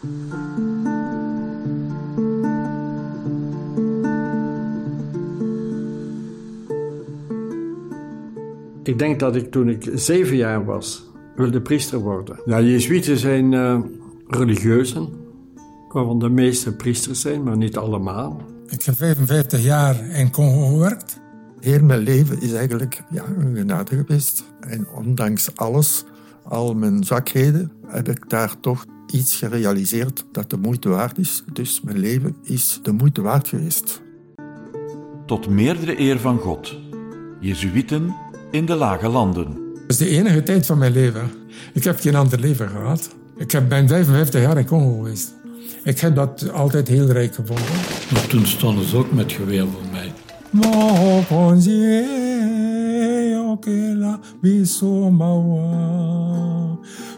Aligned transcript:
Ik 0.00 0.08
denk 8.98 9.20
dat 9.20 9.36
ik 9.36 9.50
toen 9.50 9.68
ik 9.68 9.90
zeven 9.94 10.36
jaar 10.36 10.64
was, 10.64 11.10
wilde 11.36 11.60
priester 11.60 11.98
worden. 11.98 12.40
Ja, 12.44 12.60
Jezuïeten 12.60 13.18
zijn 13.18 13.52
uh, 13.52 13.80
religieuzen, 14.28 15.08
waarvan 15.92 16.18
de 16.18 16.30
meeste 16.30 16.76
priesters 16.76 17.20
zijn, 17.20 17.42
maar 17.42 17.56
niet 17.56 17.76
allemaal. 17.76 18.42
Ik 18.66 18.82
heb 18.82 18.96
55 18.96 19.62
jaar 19.62 20.08
in 20.10 20.30
Congo 20.30 20.66
gewerkt. 20.66 21.20
Heel 21.58 21.82
mijn 21.82 22.00
leven 22.00 22.40
is 22.40 22.52
eigenlijk 22.52 23.02
ja, 23.10 23.24
een 23.38 23.56
genade 23.56 23.96
geweest. 23.96 24.44
En 24.60 24.88
ondanks 24.88 25.56
alles, 25.56 26.04
al 26.42 26.74
mijn 26.74 27.04
zwakheden, 27.04 27.72
heb 27.86 28.08
ik 28.08 28.28
daar 28.28 28.60
toch 28.60 28.84
iets 29.12 29.36
gerealiseerd 29.36 30.24
dat 30.32 30.50
de 30.50 30.56
moeite 30.56 30.88
waard 30.88 31.18
is. 31.18 31.42
Dus 31.52 31.80
mijn 31.80 31.98
leven 31.98 32.36
is 32.42 32.80
de 32.82 32.92
moeite 32.92 33.20
waard 33.20 33.48
geweest. 33.48 34.00
Tot 35.26 35.48
meerdere 35.48 36.00
eer 36.00 36.20
van 36.20 36.38
God. 36.38 36.76
Jezuïten 37.40 38.14
in 38.50 38.66
de 38.66 38.74
lage 38.74 39.08
landen. 39.08 39.46
Dat 39.74 39.90
is 39.90 39.96
de 39.96 40.08
enige 40.08 40.42
tijd 40.42 40.66
van 40.66 40.78
mijn 40.78 40.92
leven. 40.92 41.30
Ik 41.74 41.84
heb 41.84 42.00
geen 42.00 42.14
ander 42.14 42.40
leven 42.40 42.68
gehad. 42.68 43.14
Ik 43.36 43.68
ben 43.68 43.88
55 43.88 44.40
jaar 44.40 44.58
in 44.58 44.66
Congo 44.66 44.96
geweest. 44.96 45.34
Ik 45.84 45.98
heb 45.98 46.14
dat 46.14 46.50
altijd 46.52 46.88
heel 46.88 47.06
rijk 47.06 47.34
gevonden. 47.34 47.66
Maar 48.12 48.26
toen 48.26 48.46
stonden 48.46 48.84
ze 48.84 48.96
ook 48.96 49.12
met 49.12 49.32
geweer 49.32 49.66
voor 49.66 49.90
mij. 49.92 50.12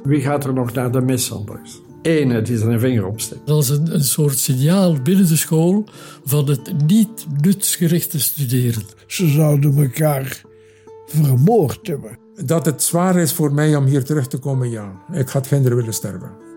Wie 0.05 0.21
gaat 0.21 0.45
er 0.45 0.53
nog 0.53 0.73
naar 0.73 0.93
de 0.93 1.01
mis 1.01 1.33
anders? 1.33 1.81
Ene 2.03 2.43
die 2.43 2.59
zijn 2.59 2.81
vinger 2.81 3.07
opsteekt. 3.07 3.47
Dat 3.47 3.63
is 3.63 3.69
een, 3.69 3.95
een 3.95 4.05
soort 4.05 4.39
signaal 4.39 5.03
binnen 5.03 5.27
de 5.27 5.37
school 5.37 5.85
van 6.25 6.49
het 6.49 6.87
niet 6.87 7.27
nutsgerichte 7.41 8.21
studeren. 8.21 8.83
Ze 9.07 9.29
zouden 9.29 9.77
elkaar 9.77 10.43
vermoord 11.07 11.87
hebben. 11.87 12.19
Dat 12.45 12.67
het 12.67 12.83
zwaar 12.83 13.17
is 13.17 13.33
voor 13.33 13.55
mij 13.55 13.77
om 13.77 13.85
hier 13.85 14.05
terug 14.05 14.27
te 14.27 14.39
komen, 14.39 14.71
ja. 14.71 15.03
Ik 15.13 15.29
had 15.29 15.47
geen 15.47 15.63
willen 15.63 15.95
sterven. 15.95 16.52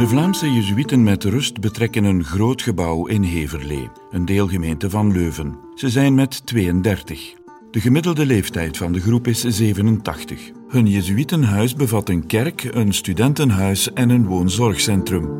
De 0.00 0.08
Vlaamse 0.08 0.52
Jezuïeten 0.52 1.02
met 1.02 1.24
rust 1.24 1.60
betrekken 1.60 2.04
een 2.04 2.24
groot 2.24 2.62
gebouw 2.62 3.06
in 3.06 3.22
Heverlee, 3.22 3.88
een 4.10 4.24
deelgemeente 4.24 4.90
van 4.90 5.12
Leuven. 5.12 5.58
Ze 5.74 5.90
zijn 5.90 6.14
met 6.14 6.46
32. 6.46 7.34
De 7.70 7.80
gemiddelde 7.80 8.26
leeftijd 8.26 8.76
van 8.76 8.92
de 8.92 9.00
groep 9.00 9.26
is 9.26 9.40
87. 9.40 10.50
Hun 10.68 10.86
Jezuïtenhuis 10.86 11.74
bevat 11.74 12.08
een 12.08 12.26
kerk, 12.26 12.64
een 12.64 12.92
studentenhuis 12.92 13.92
en 13.92 14.10
een 14.10 14.26
woonzorgcentrum. 14.26 15.38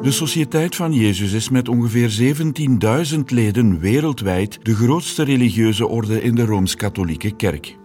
De 0.00 0.10
Sociëteit 0.10 0.76
van 0.76 0.92
Jezus 0.92 1.32
is 1.32 1.48
met 1.48 1.68
ongeveer 1.68 2.36
17.000 3.14 3.20
leden 3.26 3.78
wereldwijd 3.78 4.58
de 4.62 4.74
grootste 4.74 5.22
religieuze 5.22 5.88
orde 5.88 6.22
in 6.22 6.34
de 6.34 6.44
Rooms-Katholieke 6.44 7.36
Kerk. 7.36 7.76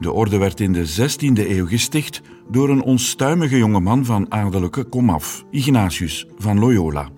De 0.00 0.12
orde 0.12 0.38
werd 0.38 0.60
in 0.60 0.72
de 0.72 0.86
16e 0.86 1.48
eeuw 1.48 1.66
gesticht 1.66 2.20
door 2.50 2.68
een 2.68 2.82
onstuimige 2.82 3.56
jongeman 3.56 4.04
van 4.04 4.32
adellijke 4.32 4.84
komaf, 4.84 5.44
Ignatius 5.50 6.26
van 6.36 6.58
Loyola. 6.58 7.08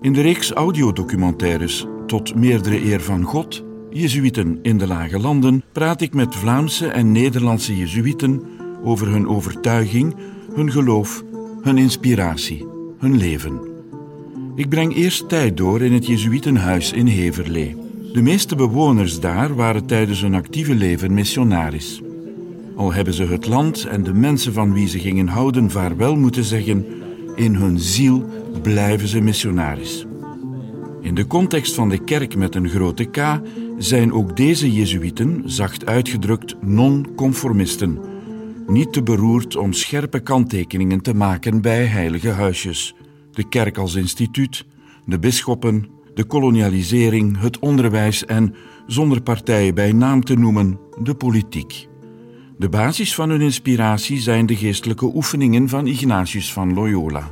In 0.00 0.12
de 0.12 0.20
reeks 0.20 0.52
audiodocumentaires 0.52 1.86
Tot 2.06 2.34
meerdere 2.34 2.84
eer 2.84 3.00
van 3.00 3.22
God, 3.22 3.64
Jezuïten 3.90 4.58
in 4.62 4.78
de 4.78 4.86
Lage 4.86 5.18
Landen, 5.18 5.64
praat 5.72 6.00
ik 6.00 6.14
met 6.14 6.34
Vlaamse 6.34 6.86
en 6.86 7.12
Nederlandse 7.12 7.76
Jezuïten 7.76 8.42
over 8.82 9.08
hun 9.08 9.28
overtuiging, 9.28 10.14
hun 10.54 10.70
geloof, 10.70 11.24
hun 11.62 11.78
inspiratie 11.78 12.78
hun 13.00 13.16
leven. 13.16 13.60
Ik 14.54 14.68
breng 14.68 14.96
eerst 14.96 15.28
tijd 15.28 15.56
door 15.56 15.82
in 15.82 15.92
het 15.92 16.06
Jezuïtenhuis 16.06 16.92
in 16.92 17.06
Heverlee. 17.06 17.76
De 18.12 18.22
meeste 18.22 18.56
bewoners 18.56 19.20
daar 19.20 19.54
waren 19.54 19.86
tijdens 19.86 20.20
hun 20.20 20.34
actieve 20.34 20.74
leven 20.74 21.14
missionaris. 21.14 22.02
Al 22.76 22.92
hebben 22.92 23.14
ze 23.14 23.24
het 23.24 23.46
land 23.46 23.84
en 23.84 24.02
de 24.02 24.14
mensen 24.14 24.52
van 24.52 24.72
wie 24.72 24.88
ze 24.88 24.98
gingen 24.98 25.28
houden 25.28 25.70
vaarwel 25.70 26.16
moeten 26.16 26.44
zeggen, 26.44 26.86
in 27.34 27.54
hun 27.54 27.78
ziel 27.78 28.24
blijven 28.62 29.08
ze 29.08 29.20
missionaris. 29.20 30.06
In 31.00 31.14
de 31.14 31.26
context 31.26 31.74
van 31.74 31.88
de 31.88 32.04
kerk 32.04 32.36
met 32.36 32.54
een 32.54 32.68
grote 32.68 33.04
K 33.04 33.40
zijn 33.78 34.12
ook 34.12 34.36
deze 34.36 34.72
Jezuïeten, 34.72 35.42
zacht 35.44 35.86
uitgedrukt, 35.86 36.54
non-conformisten 36.60 38.09
niet 38.70 38.92
te 38.92 39.02
beroerd 39.02 39.56
om 39.56 39.72
scherpe 39.72 40.20
kanttekeningen 40.20 41.00
te 41.00 41.14
maken 41.14 41.60
bij 41.60 41.84
heilige 41.84 42.30
huisjes. 42.30 42.94
De 43.32 43.48
kerk 43.48 43.78
als 43.78 43.94
instituut, 43.94 44.66
de 45.04 45.18
bisschoppen, 45.18 45.88
de 46.14 46.24
kolonialisering, 46.24 47.40
het 47.40 47.58
onderwijs 47.58 48.24
en, 48.24 48.54
zonder 48.86 49.22
partijen 49.22 49.74
bij 49.74 49.92
naam 49.92 50.24
te 50.24 50.34
noemen, 50.34 50.78
de 51.02 51.14
politiek. 51.14 51.88
De 52.58 52.68
basis 52.68 53.14
van 53.14 53.30
hun 53.30 53.40
inspiratie 53.40 54.20
zijn 54.20 54.46
de 54.46 54.56
geestelijke 54.56 55.14
oefeningen 55.14 55.68
van 55.68 55.86
Ignatius 55.86 56.52
van 56.52 56.74
Loyola. 56.74 57.30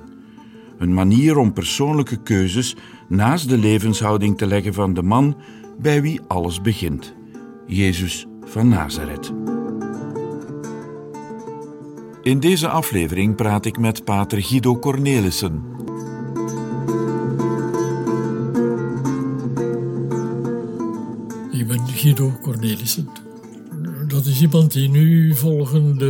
Een 0.78 0.94
manier 0.94 1.36
om 1.36 1.52
persoonlijke 1.52 2.22
keuzes 2.22 2.76
naast 3.08 3.48
de 3.48 3.58
levenshouding 3.58 4.38
te 4.38 4.46
leggen 4.46 4.74
van 4.74 4.94
de 4.94 5.02
man 5.02 5.36
bij 5.78 6.02
wie 6.02 6.20
alles 6.26 6.60
begint, 6.60 7.14
Jezus 7.66 8.26
van 8.44 8.68
Nazareth. 8.68 9.57
In 12.28 12.40
deze 12.40 12.68
aflevering 12.68 13.36
praat 13.36 13.64
ik 13.64 13.78
met 13.78 14.04
pater 14.04 14.42
Guido 14.42 14.78
Cornelissen. 14.78 15.54
Ik 21.50 21.66
ben 21.66 21.88
Guido 21.88 22.38
Cornelissen. 22.42 23.08
Dat 24.08 24.26
is 24.26 24.40
iemand 24.40 24.72
die 24.72 24.88
nu 24.88 25.34
volgende 25.34 26.06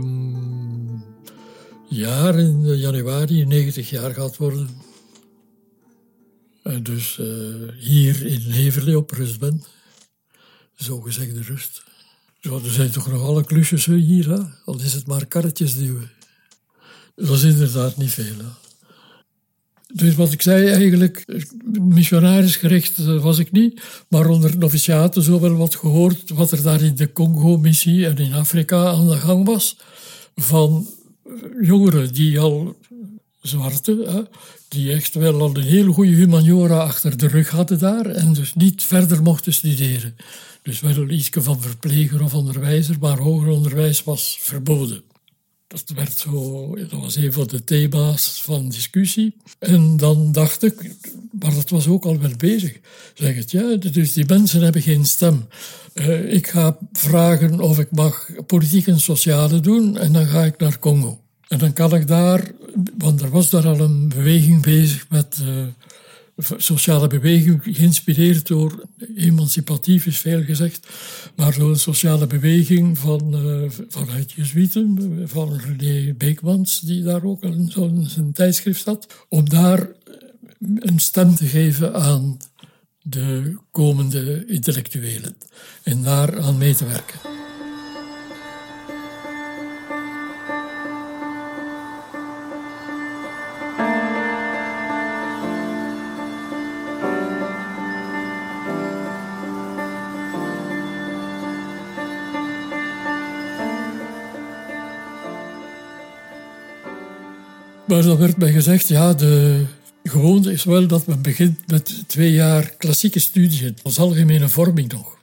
mm, 0.00 1.04
jaar, 1.88 2.38
in 2.38 2.76
januari, 2.76 3.44
90 3.44 3.90
jaar 3.90 4.14
gaat 4.14 4.36
worden. 4.36 4.68
En 6.62 6.82
dus 6.82 7.18
uh, 7.20 7.26
hier 7.78 8.26
in 8.26 8.40
Heverlee 8.40 8.98
op 8.98 9.10
rust 9.10 9.38
ben. 9.38 9.62
Zogezegde 10.74 11.42
rust. 11.42 11.91
Zo, 12.42 12.60
er 12.64 12.70
zijn 12.70 12.90
toch 12.90 13.10
nog 13.10 13.22
alle 13.22 13.44
klusjes 13.44 13.86
hier, 13.86 14.28
hè? 14.28 14.38
al 14.64 14.80
is 14.80 14.92
het 14.92 15.06
maar 15.06 15.26
karretjes 15.26 15.76
duwen. 15.76 16.10
Dat 17.14 17.36
is 17.36 17.42
inderdaad 17.42 17.96
niet 17.96 18.10
veel. 18.10 18.36
Hè? 18.38 18.70
Dus 19.94 20.14
wat 20.14 20.32
ik 20.32 20.42
zei 20.42 20.68
eigenlijk, 20.68 21.24
missionarisgericht 21.80 22.98
eh, 22.98 23.22
was 23.22 23.38
ik 23.38 23.52
niet, 23.52 23.82
maar 24.08 24.26
onder 24.26 24.58
noviciaten 24.58 25.22
zo 25.22 25.40
wel 25.40 25.56
wat 25.56 25.74
gehoord 25.74 26.30
wat 26.30 26.50
er 26.50 26.62
daar 26.62 26.82
in 26.82 26.94
de 26.94 27.12
Congo-missie 27.12 28.06
en 28.06 28.16
in 28.16 28.32
Afrika 28.32 28.86
aan 28.86 29.08
de 29.08 29.16
gang 29.16 29.46
was. 29.46 29.76
Van 30.36 30.88
jongeren 31.60 32.12
die 32.12 32.40
al 32.40 32.76
zwarte, 33.40 34.04
hè, 34.06 34.22
die 34.72 34.92
echt 34.92 35.14
wel 35.14 35.40
al 35.40 35.56
een 35.56 35.62
hele 35.62 35.92
goede 35.92 36.12
humaniora 36.12 36.78
achter 36.78 37.16
de 37.16 37.26
rug 37.26 37.48
hadden 37.48 37.78
daar 37.78 38.06
en 38.06 38.32
dus 38.32 38.54
niet 38.54 38.82
verder 38.82 39.22
mochten 39.22 39.52
studeren. 39.52 40.16
Dus 40.62 40.80
wel 40.80 41.08
iets 41.08 41.28
van 41.32 41.60
verpleger 41.60 42.22
of 42.22 42.34
onderwijzer, 42.34 42.96
maar 43.00 43.18
hoger 43.18 43.48
onderwijs 43.48 44.04
was 44.04 44.38
verboden. 44.40 45.02
Dat, 45.66 45.84
werd 45.94 46.18
zo, 46.18 46.74
dat 46.76 47.00
was 47.00 47.16
een 47.16 47.32
van 47.32 47.46
de 47.46 47.64
thema's 47.64 48.42
van 48.44 48.68
discussie. 48.68 49.36
En 49.58 49.96
dan 49.96 50.32
dacht 50.32 50.62
ik, 50.62 50.94
maar 51.40 51.54
dat 51.54 51.70
was 51.70 51.86
ook 51.86 52.04
al 52.04 52.18
wel 52.18 52.36
bezig. 52.36 52.78
Zeg 53.14 53.36
het, 53.36 53.50
ja, 53.50 53.76
dus 53.76 54.12
die 54.12 54.24
mensen 54.26 54.62
hebben 54.62 54.82
geen 54.82 55.04
stem. 55.04 55.46
Uh, 55.94 56.32
ik 56.32 56.46
ga 56.46 56.78
vragen 56.92 57.60
of 57.60 57.78
ik 57.78 57.90
mag 57.90 58.28
politiek 58.46 58.86
en 58.86 59.00
sociale 59.00 59.60
doen 59.60 59.98
en 59.98 60.12
dan 60.12 60.26
ga 60.26 60.44
ik 60.44 60.58
naar 60.58 60.78
Congo. 60.78 61.21
En 61.52 61.58
dan 61.58 61.72
kan 61.72 61.94
ik 61.94 62.06
daar, 62.06 62.50
want 62.98 63.20
er 63.20 63.30
was 63.30 63.50
daar 63.50 63.66
al 63.66 63.80
een 63.80 64.08
beweging 64.08 64.62
bezig 64.62 65.06
met 65.08 65.40
uh, 65.42 65.66
sociale 66.56 67.06
beweging, 67.06 67.60
geïnspireerd 67.62 68.46
door, 68.46 68.84
emancipatief 69.16 70.06
is 70.06 70.18
veel 70.18 70.42
gezegd, 70.42 70.88
maar 71.36 71.58
door 71.58 71.70
een 71.70 71.78
sociale 71.78 72.26
beweging 72.26 72.98
van, 72.98 73.46
uh, 73.46 73.70
vanuit 73.88 74.32
Jezuïten, 74.32 75.20
van 75.24 75.60
René 75.60 76.14
Beekmans, 76.14 76.80
die 76.80 77.02
daar 77.02 77.24
ook 77.24 77.42
in 77.42 77.70
zo'n 77.70 78.06
zijn 78.08 78.32
tijdschrift 78.32 78.84
had, 78.84 79.26
om 79.28 79.48
daar 79.48 79.88
een 80.74 80.98
stem 80.98 81.34
te 81.34 81.46
geven 81.46 81.94
aan 81.94 82.36
de 83.02 83.56
komende 83.70 84.46
intellectuelen 84.46 85.36
en 85.82 86.02
daar 86.02 86.40
aan 86.40 86.58
mee 86.58 86.74
te 86.74 86.84
werken. 86.84 87.31
Dan 108.04 108.16
werd 108.16 108.36
mij 108.36 108.52
gezegd, 108.52 108.88
ja, 108.88 109.14
de 109.14 109.64
gewoonte 110.02 110.52
is 110.52 110.64
wel 110.64 110.86
dat 110.86 111.06
men 111.06 111.22
begint 111.22 111.70
met 111.70 112.04
twee 112.06 112.32
jaar 112.32 112.74
klassieke 112.76 113.18
studies, 113.18 113.72
als 113.82 113.98
algemene 113.98 114.48
vorming 114.48 114.92
nog. 114.92 115.18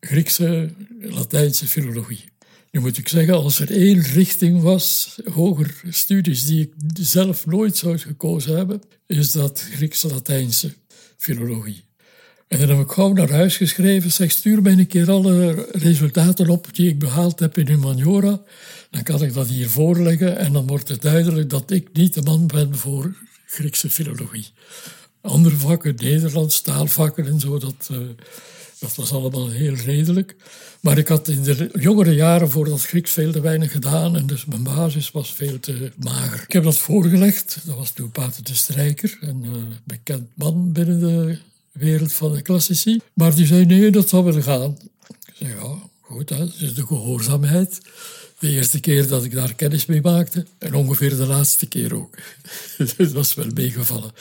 Griekse, 0.00 0.70
Latijnse 1.00 1.66
filologie. 1.66 2.24
Nu 2.70 2.80
moet 2.80 2.98
ik 2.98 3.08
zeggen, 3.08 3.34
als 3.34 3.60
er 3.60 3.70
één 3.70 4.02
richting 4.02 4.62
was, 4.62 5.18
hoger 5.32 5.80
studies, 5.88 6.46
die 6.46 6.60
ik 6.60 6.72
zelf 7.00 7.46
nooit 7.46 7.76
zou 7.76 7.98
gekozen 7.98 8.56
hebben, 8.56 8.82
is 9.06 9.32
dat 9.32 9.60
Grieks-Latijnse 9.70 10.74
filologie. 11.16 11.87
En 12.48 12.58
dan 12.58 12.68
heb 12.68 12.78
ik 12.78 12.90
gauw 12.92 13.12
naar 13.12 13.30
huis 13.30 13.56
geschreven, 13.56 14.12
zeg 14.12 14.30
stuur 14.30 14.62
mij 14.62 14.72
een 14.72 14.86
keer 14.86 15.10
alle 15.10 15.66
resultaten 15.72 16.48
op 16.48 16.74
die 16.74 16.88
ik 16.88 16.98
behaald 16.98 17.38
heb 17.38 17.58
in 17.58 17.68
humaniora. 17.68 18.40
Dan 18.90 19.02
kan 19.02 19.22
ik 19.22 19.34
dat 19.34 19.46
hier 19.46 19.68
voorleggen 19.70 20.38
en 20.38 20.52
dan 20.52 20.66
wordt 20.66 20.88
het 20.88 21.02
duidelijk 21.02 21.50
dat 21.50 21.70
ik 21.70 21.88
niet 21.92 22.14
de 22.14 22.22
man 22.22 22.46
ben 22.46 22.76
voor 22.76 23.14
Griekse 23.46 23.90
filologie. 23.90 24.46
Andere 25.20 25.56
vakken, 25.56 25.94
Nederlands, 25.96 26.60
taalvakken 26.60 27.26
en 27.26 27.40
zo, 27.40 27.58
dat, 27.58 27.88
uh, 27.92 27.98
dat 28.78 28.94
was 28.94 29.12
allemaal 29.12 29.50
heel 29.50 29.74
redelijk. 29.74 30.36
Maar 30.80 30.98
ik 30.98 31.08
had 31.08 31.28
in 31.28 31.42
de 31.42 31.70
jongere 31.78 32.14
jaren 32.14 32.50
voor 32.50 32.64
dat 32.64 32.82
Grieks 32.82 33.10
veel 33.10 33.32
te 33.32 33.40
weinig 33.40 33.72
gedaan 33.72 34.16
en 34.16 34.26
dus 34.26 34.44
mijn 34.44 34.62
basis 34.62 35.10
was 35.10 35.34
veel 35.34 35.60
te 35.60 35.92
mager. 35.98 36.42
Ik 36.42 36.52
heb 36.52 36.62
dat 36.62 36.78
voorgelegd, 36.78 37.58
dat 37.64 37.76
was 37.76 37.90
toen 37.90 38.10
Pater 38.10 38.44
de 38.44 38.54
Strijker, 38.54 39.18
een 39.20 39.44
uh, 39.44 39.52
bekend 39.84 40.28
man 40.34 40.72
binnen 40.72 41.00
de 41.00 41.38
wereld 41.78 42.12
van 42.12 42.32
de 42.32 42.42
klassici. 42.42 43.00
Maar 43.12 43.34
die 43.34 43.46
zei, 43.46 43.66
nee, 43.66 43.90
dat 43.90 44.08
zal 44.08 44.24
wel 44.24 44.42
gaan. 44.42 44.78
Ik 45.08 45.34
zei, 45.34 45.50
ja, 45.50 45.78
goed, 46.00 46.28
dat 46.28 46.54
is 46.58 46.74
de 46.74 46.86
gehoorzaamheid. 46.86 47.80
De 48.38 48.48
eerste 48.48 48.80
keer 48.80 49.08
dat 49.08 49.24
ik 49.24 49.32
daar 49.32 49.54
kennis 49.54 49.86
mee 49.86 50.00
maakte. 50.00 50.46
En 50.58 50.74
ongeveer 50.74 51.16
de 51.16 51.26
laatste 51.26 51.66
keer 51.66 51.94
ook. 51.94 52.16
dat 52.96 53.12
was 53.12 53.34
wel 53.34 53.46
meegevallen. 53.54 54.12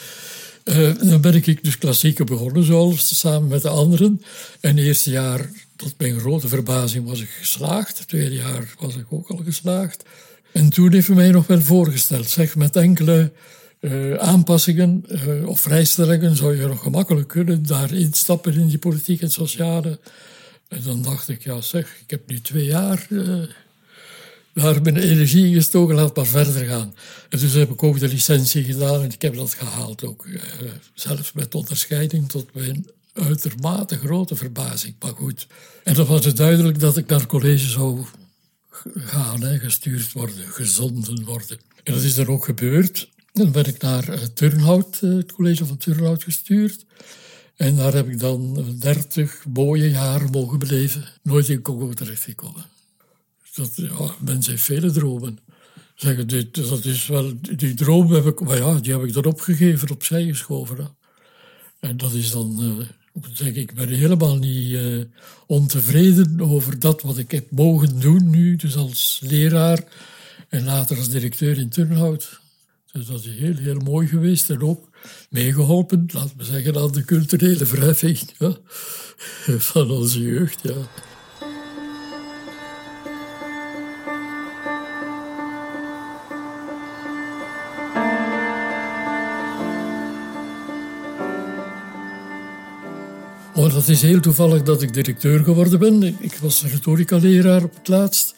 Uh, 0.64 0.92
dan 1.10 1.22
ben 1.22 1.36
ik 1.36 1.64
dus 1.64 1.78
klassieke 1.78 2.24
begonnen, 2.24 2.64
zoals 2.64 3.20
samen 3.20 3.48
met 3.48 3.62
de 3.62 3.70
anderen. 3.70 4.22
En 4.60 4.78
het 4.78 4.86
eerste 4.86 5.10
jaar, 5.10 5.50
tot 5.76 5.94
mijn 5.98 6.20
grote 6.20 6.48
verbazing, 6.48 7.06
was 7.06 7.22
ik 7.22 7.30
geslaagd. 7.30 7.98
Het 7.98 8.08
tweede 8.08 8.36
jaar 8.36 8.74
was 8.80 8.96
ik 8.96 9.06
ook 9.10 9.30
al 9.30 9.42
geslaagd. 9.44 10.04
En 10.52 10.70
toen 10.70 10.94
heeft 10.94 11.08
hij 11.08 11.16
mij 11.16 11.32
nog 11.32 11.48
wel 11.48 11.62
voorgesteld, 11.62 12.30
zeg, 12.30 12.56
met 12.56 12.76
enkele 12.76 13.32
uh, 13.80 14.14
aanpassingen 14.14 15.06
uh, 15.10 15.48
of 15.48 15.60
vrijstellingen 15.60 16.36
zou 16.36 16.58
je 16.58 16.68
nog 16.68 16.82
gemakkelijk 16.82 17.28
kunnen 17.28 17.66
daar 17.66 17.94
instappen 17.94 18.54
in 18.54 18.68
die 18.68 18.78
politiek 18.78 19.22
en 19.22 19.32
sociale. 19.32 20.00
En 20.68 20.82
dan 20.84 21.02
dacht 21.02 21.30
ik, 21.30 21.44
ja 21.44 21.62
zeg, 21.62 21.96
ik 22.02 22.10
heb 22.10 22.30
nu 22.30 22.42
twee 22.42 22.66
jaar 22.66 23.08
uh, 23.10 23.44
daar 24.54 24.82
mijn 24.82 24.98
energie 24.98 25.46
in 25.46 25.54
gestoken, 25.54 25.96
laat 25.96 26.16
maar 26.16 26.26
verder 26.26 26.66
gaan. 26.66 26.96
En 27.30 27.40
dus 27.40 27.54
heb 27.54 27.72
ik 27.72 27.84
ook 27.84 28.00
de 28.00 28.08
licentie 28.08 28.64
gedaan 28.64 29.02
en 29.02 29.12
ik 29.12 29.22
heb 29.22 29.36
dat 29.36 29.54
gehaald 29.54 30.04
ook. 30.04 30.28
zelfs 30.94 31.34
met 31.34 31.56
onderscheiding 31.56 32.30
tot 32.30 32.54
mijn 32.54 32.86
uitermate 33.14 33.98
grote 33.98 34.36
verbazing. 34.36 34.96
Maar 35.00 35.14
goed. 35.14 35.48
En 35.84 35.94
dan 35.94 36.06
was 36.06 36.26
het 36.26 36.38
duidelijk 36.38 36.80
dat 36.80 36.98
ik 36.98 37.08
naar 37.08 37.26
college 37.26 37.68
zou 37.68 38.06
gaan, 38.96 39.42
hè, 39.44 39.60
gestuurd 39.60 40.12
worden, 40.12 40.48
gezonden 40.48 41.26
worden. 41.26 41.60
En 41.84 41.94
dat 41.94 42.04
is 42.04 42.18
er 42.18 42.32
ook 42.32 42.46
gebeurd. 42.46 43.10
Dan 43.38 43.52
ben 43.52 43.66
ik 43.66 43.82
naar 43.82 44.10
uh, 44.10 44.16
Turnhout, 44.34 45.00
uh, 45.04 45.16
het 45.16 45.32
college 45.32 45.66
van 45.66 45.78
Turnhout 45.78 46.24
gestuurd. 46.24 46.86
En 47.56 47.76
daar 47.76 47.94
heb 47.94 48.10
ik 48.10 48.20
dan 48.20 48.76
dertig 48.80 49.46
mooie 49.54 49.90
jaren 49.90 50.32
mogen 50.32 50.60
beleven. 50.60 51.04
Nooit 51.24 51.50
in 51.50 51.62
Congo 51.62 51.94
terechtgekomen. 51.94 52.66
Dat, 53.56 53.72
ja, 53.76 54.16
mensen 54.20 54.52
heeft 54.52 54.64
vele 54.64 54.92
dromen. 54.92 55.40
Zeggen, 55.96 56.28
dit, 56.28 56.56
dat 56.56 56.86
is 56.86 57.08
wel, 57.08 57.34
die 57.56 57.74
droom 57.74 58.12
heb 58.12 58.26
ik, 58.26 58.40
maar 58.40 58.58
ja, 58.58 58.80
die 58.80 58.94
heb 58.94 59.04
ik 59.04 59.14
dan 59.14 59.26
opgegeven, 59.26 59.92
opzij 59.92 60.26
geschoven. 60.26 60.98
En 61.80 61.98
dat 61.98 62.14
is 62.14 62.32
dan, 62.32 62.84
zeg 63.34 63.54
ik, 63.54 63.74
ben 63.74 63.90
helemaal 63.90 64.36
niet 64.36 64.78
ontevreden 65.48 66.42
over 66.42 66.80
dat 66.80 67.02
wat 67.02 67.18
ik 67.18 67.32
heb 67.32 67.52
mogen 67.52 68.00
doen 68.00 68.30
nu, 68.30 68.56
dus 68.56 68.76
als 68.76 69.22
leraar 69.24 69.84
en 70.50 70.64
later 70.64 70.98
als 70.98 71.10
directeur 71.10 71.58
in 71.58 71.70
Turnhout. 71.70 72.40
Dus 72.92 73.06
dat 73.06 73.20
is 73.20 73.36
heel, 73.36 73.56
heel 73.56 73.80
mooi 73.80 74.08
geweest 74.08 74.50
en 74.50 74.62
ook 74.62 74.90
meegeholpen, 75.30 76.06
laten 76.14 76.38
we 76.38 76.44
zeggen, 76.44 76.78
aan 76.78 76.92
de 76.92 77.06
culturele 77.06 77.66
verheffing 77.66 78.20
van 79.72 79.92
onze 79.92 80.22
jeugd. 80.22 80.60
Ja. 80.64 80.74
Oh, 93.56 93.88
is 93.88 94.02
heel 94.02 94.20
toevallig 94.20 94.64
dat 94.64 94.82
ik 94.82 94.94
directeur 94.94 95.44
geworden 95.44 95.80
ben. 95.80 96.04
Ik 96.20 96.38
was 96.42 96.64
retorica-leraar 96.64 97.64
op 97.64 97.76
het 97.76 97.88
laatst. 97.88 98.36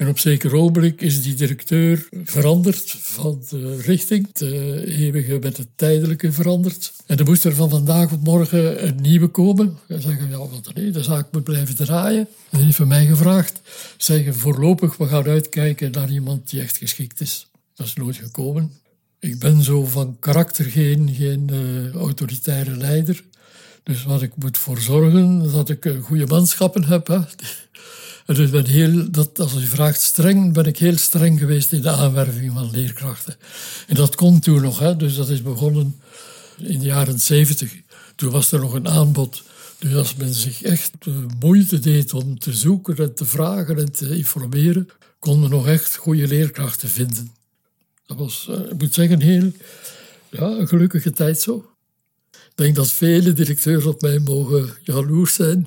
En 0.00 0.08
op 0.08 0.18
zeker 0.18 0.54
ogenblik 0.54 1.00
is 1.00 1.22
die 1.22 1.34
directeur 1.34 2.08
veranderd 2.24 2.90
van 2.98 3.42
de 3.48 3.76
richting. 3.76 4.32
De 4.32 4.82
eeuwige 4.86 5.38
met 5.38 5.56
het 5.56 5.66
tijdelijke 5.76 6.32
veranderd. 6.32 6.92
En 7.06 7.18
er 7.18 7.24
moest 7.24 7.44
er 7.44 7.54
van 7.54 7.70
vandaag 7.70 8.12
op 8.12 8.22
morgen 8.22 8.86
een 8.86 9.00
nieuwe 9.00 9.26
komen. 9.26 9.78
En 9.88 10.02
zeggen, 10.02 10.28
ja, 10.28 10.36
want 10.38 10.74
nee, 10.74 10.90
de 10.90 11.02
zaak 11.02 11.26
moet 11.32 11.44
blijven 11.44 11.76
draaien. 11.76 12.28
En 12.50 12.60
heeft 12.60 12.76
van 12.76 12.88
mij 12.88 13.06
gevraagd, 13.06 13.60
zeggen 13.96 14.34
voorlopig, 14.34 14.96
we 14.96 15.06
gaan 15.06 15.24
uitkijken 15.24 15.90
naar 15.90 16.10
iemand 16.10 16.50
die 16.50 16.60
echt 16.60 16.76
geschikt 16.76 17.20
is. 17.20 17.46
Dat 17.74 17.86
is 17.86 17.94
nooit 17.94 18.16
gekomen. 18.16 18.72
Ik 19.18 19.38
ben 19.38 19.62
zo 19.62 19.84
van 19.84 20.16
karakter 20.20 20.64
geen, 20.64 21.14
geen 21.14 21.48
uh, 21.52 21.94
autoritaire 21.94 22.76
leider. 22.76 23.24
Dus 23.82 24.04
wat 24.04 24.22
ik 24.22 24.32
moet 24.36 24.58
voor 24.58 24.80
zorgen, 24.80 25.52
dat 25.52 25.68
ik 25.68 25.84
uh, 25.84 26.02
goede 26.02 26.26
manschappen 26.26 26.84
heb. 26.84 27.06
Hè. 27.06 27.18
Dus 28.34 28.50
ben 28.50 28.66
heel, 28.66 29.10
dat, 29.10 29.40
als 29.40 29.54
u 29.54 29.66
vraagt 29.66 30.02
streng, 30.02 30.52
ben 30.52 30.64
ik 30.64 30.78
heel 30.78 30.96
streng 30.96 31.38
geweest 31.38 31.72
in 31.72 31.80
de 31.80 31.90
aanwerving 31.90 32.52
van 32.52 32.70
leerkrachten. 32.70 33.36
En 33.86 33.94
dat 33.94 34.14
kon 34.14 34.40
toen 34.40 34.62
nog, 34.62 34.78
hè, 34.78 34.96
dus 34.96 35.14
dat 35.14 35.28
is 35.28 35.42
begonnen 35.42 36.00
in 36.56 36.78
de 36.78 36.84
jaren 36.84 37.20
zeventig. 37.20 37.72
Toen 38.16 38.30
was 38.30 38.52
er 38.52 38.60
nog 38.60 38.74
een 38.74 38.88
aanbod. 38.88 39.42
Dus 39.78 39.94
als 39.94 40.14
men 40.14 40.34
zich 40.34 40.62
echt 40.62 40.90
moeite 41.40 41.78
deed 41.78 42.14
om 42.14 42.38
te 42.38 42.52
zoeken 42.52 42.96
en 42.96 43.14
te 43.14 43.24
vragen 43.24 43.78
en 43.78 43.92
te 43.92 44.16
informeren, 44.16 44.88
kon 45.18 45.40
men 45.40 45.50
nog 45.50 45.66
echt 45.66 45.96
goede 45.96 46.26
leerkrachten 46.26 46.88
vinden. 46.88 47.32
Dat 48.06 48.16
was, 48.16 48.46
eh, 48.50 48.60
ik 48.60 48.78
moet 48.78 48.94
zeggen, 48.94 49.20
heel 49.20 49.52
ja, 50.30 50.66
gelukkige 50.66 51.10
tijd 51.10 51.40
zo. 51.40 51.70
Ik 52.30 52.52
denk 52.54 52.74
dat 52.74 52.90
vele 52.90 53.32
directeurs 53.32 53.84
op 53.84 54.00
mij 54.00 54.18
mogen 54.18 54.76
jaloers 54.82 55.34
zijn 55.34 55.66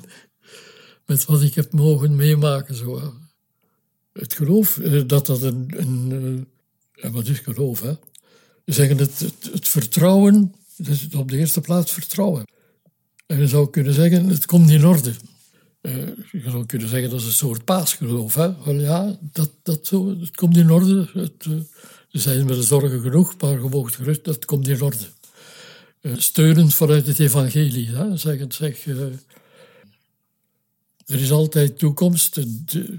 met 1.06 1.24
wat 1.24 1.42
ik 1.42 1.54
heb 1.54 1.72
mogen 1.72 2.16
meemaken. 2.16 2.74
Zo. 2.74 3.14
Het 4.12 4.34
geloof, 4.34 4.78
eh, 4.78 5.02
dat 5.06 5.26
dat 5.26 5.42
een... 5.42 5.74
een 5.76 6.46
eh, 6.94 7.10
wat 7.10 7.26
is 7.26 7.38
geloof, 7.38 7.80
hè? 7.80 7.92
zeggen 8.64 8.98
het, 8.98 9.18
het, 9.18 9.50
het 9.52 9.68
vertrouwen, 9.68 10.54
dus 10.76 11.08
op 11.16 11.30
de 11.30 11.36
eerste 11.36 11.60
plaats 11.60 11.92
vertrouwen. 11.92 12.44
En 13.26 13.38
je 13.38 13.48
zou 13.48 13.70
kunnen 13.70 13.94
zeggen, 13.94 14.28
het 14.28 14.46
komt 14.46 14.70
in 14.70 14.86
orde. 14.86 15.12
Uh, 15.82 15.94
je 16.32 16.50
zou 16.50 16.66
kunnen 16.66 16.88
zeggen, 16.88 17.10
dat 17.10 17.20
is 17.20 17.26
een 17.26 17.32
soort 17.32 17.64
paasgeloof. 17.64 18.34
Hè? 18.34 18.70
Ja, 18.70 19.18
dat, 19.32 19.50
dat 19.62 19.86
zo, 19.86 20.18
het 20.20 20.36
komt 20.36 20.56
in 20.56 20.70
orde. 20.70 21.08
Het, 21.12 21.44
er 22.10 22.20
zijn 22.20 22.46
wel 22.46 22.62
zorgen 22.62 23.00
genoeg, 23.00 23.34
maar 23.40 23.52
je 23.52 23.84
gerust, 23.84 24.24
dat 24.24 24.44
komt 24.44 24.68
in 24.68 24.82
orde. 24.82 25.06
Steunend 26.16 26.74
vanuit 26.74 27.06
het 27.06 27.18
evangelie. 27.18 27.88
Hè? 27.88 28.16
Zeg, 28.16 28.44
zeg, 28.48 28.86
er 31.06 31.20
is 31.20 31.30
altijd 31.30 31.78
toekomst, 31.78 32.34
de, 32.34 32.98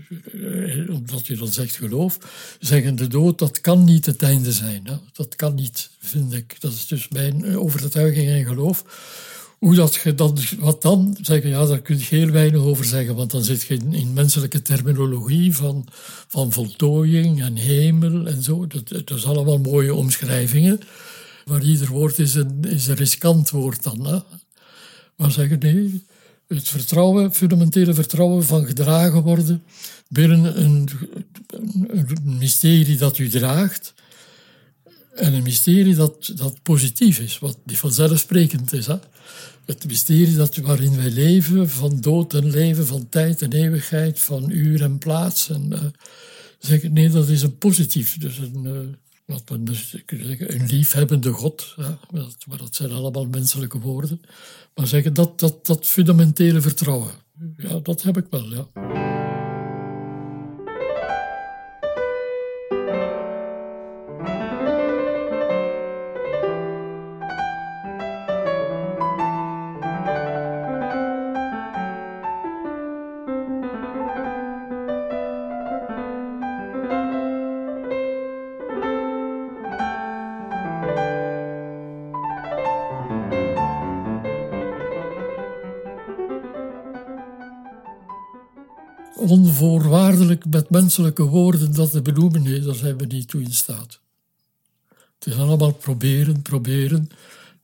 omdat 0.89 1.27
je 1.27 1.35
dan 1.35 1.51
zegt 1.51 1.75
geloof. 1.75 2.17
Zeggen 2.59 2.95
de 2.95 3.07
dood, 3.07 3.39
dat 3.39 3.61
kan 3.61 3.83
niet 3.83 4.05
het 4.05 4.21
einde 4.21 4.51
zijn. 4.51 4.81
Hè? 4.83 4.95
Dat 5.13 5.35
kan 5.35 5.55
niet, 5.55 5.89
vind 5.99 6.33
ik. 6.33 6.55
Dat 6.59 6.71
is 6.71 6.87
dus 6.87 7.07
mijn 7.07 7.57
overtuiging 7.57 8.27
en 8.27 8.45
geloof. 8.45 8.83
Hoe 9.59 9.75
dat 9.75 9.95
je 9.95 10.15
dan, 10.15 10.37
wat 10.59 10.81
dan? 10.81 11.17
Zeggen, 11.21 11.49
ja, 11.49 11.65
daar 11.65 11.81
kun 11.81 11.97
je 11.97 12.03
heel 12.03 12.29
weinig 12.29 12.61
over 12.61 12.85
zeggen, 12.85 13.15
want 13.15 13.31
dan 13.31 13.43
zit 13.43 13.61
je 13.61 13.77
in, 13.91 14.13
menselijke 14.13 14.61
terminologie 14.61 15.55
van, 15.55 15.87
van 16.27 16.51
voltooiing 16.51 17.41
en 17.41 17.55
hemel 17.55 18.27
en 18.27 18.43
zo. 18.43 18.67
Dat, 18.67 18.87
dat 18.87 19.17
is 19.17 19.25
allemaal 19.25 19.57
mooie 19.59 19.93
omschrijvingen. 19.93 20.79
Maar 21.45 21.63
ieder 21.63 21.87
woord 21.87 22.19
is 22.19 22.35
een, 22.35 22.63
is 22.63 22.87
een 22.87 22.95
riskant 22.95 23.49
woord 23.49 23.83
dan. 23.83 24.05
Hè? 24.05 24.19
Maar 25.15 25.31
zeggen, 25.31 25.59
nee, 25.59 26.03
het 26.47 26.67
vertrouwen, 26.69 27.33
fundamentele 27.33 27.93
vertrouwen 27.93 28.43
van 28.43 28.65
gedragen 28.65 29.21
worden 29.21 29.63
binnen 30.07 30.61
een, 30.63 30.89
een, 31.87 32.07
mysterie 32.23 32.97
dat 32.97 33.17
u 33.17 33.29
draagt. 33.29 33.93
En 35.15 35.33
een 35.33 35.43
mysterie 35.43 35.95
dat, 35.95 36.31
dat 36.35 36.61
positief 36.61 37.19
is, 37.19 37.39
wat 37.39 37.57
niet 37.65 37.77
vanzelfsprekend 37.77 38.73
is. 38.73 38.87
Hè? 38.87 38.95
Het 39.65 39.85
mysterie 39.85 40.35
dat, 40.35 40.55
waarin 40.55 40.95
wij 40.95 41.11
leven, 41.11 41.69
van 41.69 42.01
dood 42.01 42.33
en 42.33 42.49
leven, 42.49 42.87
van 42.87 43.09
tijd 43.09 43.41
en 43.41 43.53
eeuwigheid, 43.53 44.19
van 44.19 44.49
uur 44.49 44.81
en 44.81 44.97
plaats. 44.97 45.49
En, 45.49 45.93
uh, 46.69 46.83
nee, 46.91 47.09
dat 47.09 47.29
is 47.29 47.41
een 47.41 47.57
positief. 47.57 48.17
Dus 48.17 48.37
een, 48.37 48.63
uh, 48.63 48.79
wat 49.25 49.43
we 49.45 49.63
dus 49.63 49.89
zeggen, 49.89 50.53
een 50.55 50.65
liefhebbende 50.65 51.31
God. 51.31 51.73
Ja, 51.77 51.99
maar 52.47 52.57
dat 52.57 52.75
zijn 52.75 52.91
allemaal 52.91 53.25
menselijke 53.25 53.79
woorden. 53.79 54.21
Maar 54.75 54.87
zeggen 54.87 55.13
dat, 55.13 55.39
dat, 55.39 55.65
dat 55.65 55.87
fundamentele 55.87 56.61
vertrouwen, 56.61 57.11
ja, 57.57 57.79
dat 57.79 58.01
heb 58.01 58.17
ik 58.17 58.25
wel, 58.29 58.53
ja. 58.53 59.14
Onvoorwaardelijk 89.25 90.45
met 90.45 90.69
menselijke 90.69 91.23
woorden 91.23 91.73
dat 91.73 91.91
te 91.91 92.01
benoemen, 92.01 92.43
nee, 92.43 92.59
daar 92.59 92.75
zijn 92.75 92.97
we 92.97 93.05
niet 93.05 93.27
toe 93.27 93.41
in 93.41 93.53
staat. 93.53 93.99
Het 95.19 95.33
is 95.33 95.39
allemaal 95.39 95.73
proberen, 95.73 96.41
proberen. 96.41 97.09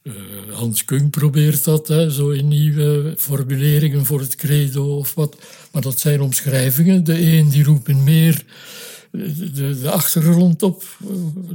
Uh, 0.03 0.13
Hans 0.51 0.85
Kung 0.85 1.09
probeert 1.09 1.63
dat, 1.63 1.87
hè, 1.87 2.11
zo 2.11 2.29
in 2.29 2.47
nieuwe 2.47 3.13
formuleringen 3.17 4.05
voor 4.05 4.19
het 4.19 4.35
credo 4.35 4.97
of 4.97 5.13
wat. 5.13 5.37
Maar 5.71 5.81
dat 5.81 5.99
zijn 5.99 6.21
omschrijvingen. 6.21 7.03
De 7.03 7.21
een 7.21 7.49
die 7.49 7.63
roept 7.63 7.95
meer 7.95 8.45
de, 9.11 9.79
de 9.81 9.91
achtergrond 9.91 10.63
op 10.63 10.83
eh, 10.99 11.07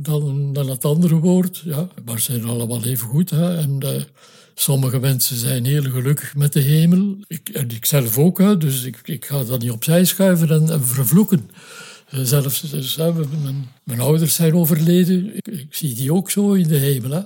dan, 0.02 0.52
dan 0.52 0.70
het 0.70 0.84
andere 0.84 1.14
woord. 1.14 1.62
Ja, 1.64 1.88
maar 2.04 2.20
ze 2.20 2.32
zijn 2.32 2.44
allemaal 2.44 2.84
even 2.84 3.08
goed. 3.08 3.30
Hè. 3.30 3.56
En 3.56 3.78
Sommige 4.58 4.98
mensen 4.98 5.36
zijn 5.36 5.64
heel 5.64 5.82
gelukkig 5.82 6.34
met 6.34 6.52
de 6.52 6.60
hemel. 6.60 7.16
Ik, 7.26 7.48
en 7.48 7.70
ik 7.70 7.84
zelf 7.84 8.18
ook, 8.18 8.38
hè, 8.38 8.56
dus 8.56 8.82
ik, 8.82 9.00
ik 9.04 9.24
ga 9.24 9.44
dat 9.44 9.60
niet 9.60 9.70
opzij 9.70 10.04
schuiven 10.04 10.50
en, 10.50 10.70
en 10.70 10.84
vervloeken. 10.84 11.50
Eh, 12.08 12.20
zelfs 12.22 12.64
mijn, 13.84 14.00
ouders 14.00 14.34
zijn 14.34 14.54
overleden. 14.54 15.36
Ik, 15.36 15.48
ik, 15.48 15.74
zie 15.74 15.94
die 15.94 16.12
ook 16.12 16.30
zo 16.30 16.52
in 16.52 16.68
de 16.68 16.76
hemel. 16.76 17.10
Hè. 17.10 17.20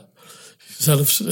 Zelfs, 0.79 1.23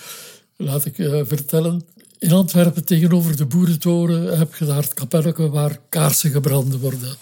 laat 0.56 0.84
ik 0.84 0.98
uh, 0.98 1.20
vertellen, 1.24 1.82
in 2.18 2.32
Antwerpen 2.32 2.84
tegenover 2.84 3.36
de 3.36 3.46
Boerentoren 3.46 4.38
heb 4.38 4.54
je 4.54 4.64
daar 4.64 4.82
het 4.82 4.94
kapelletje 4.94 5.50
waar 5.50 5.78
kaarsen 5.88 6.30
gebrand 6.30 6.80
worden. 6.80 7.16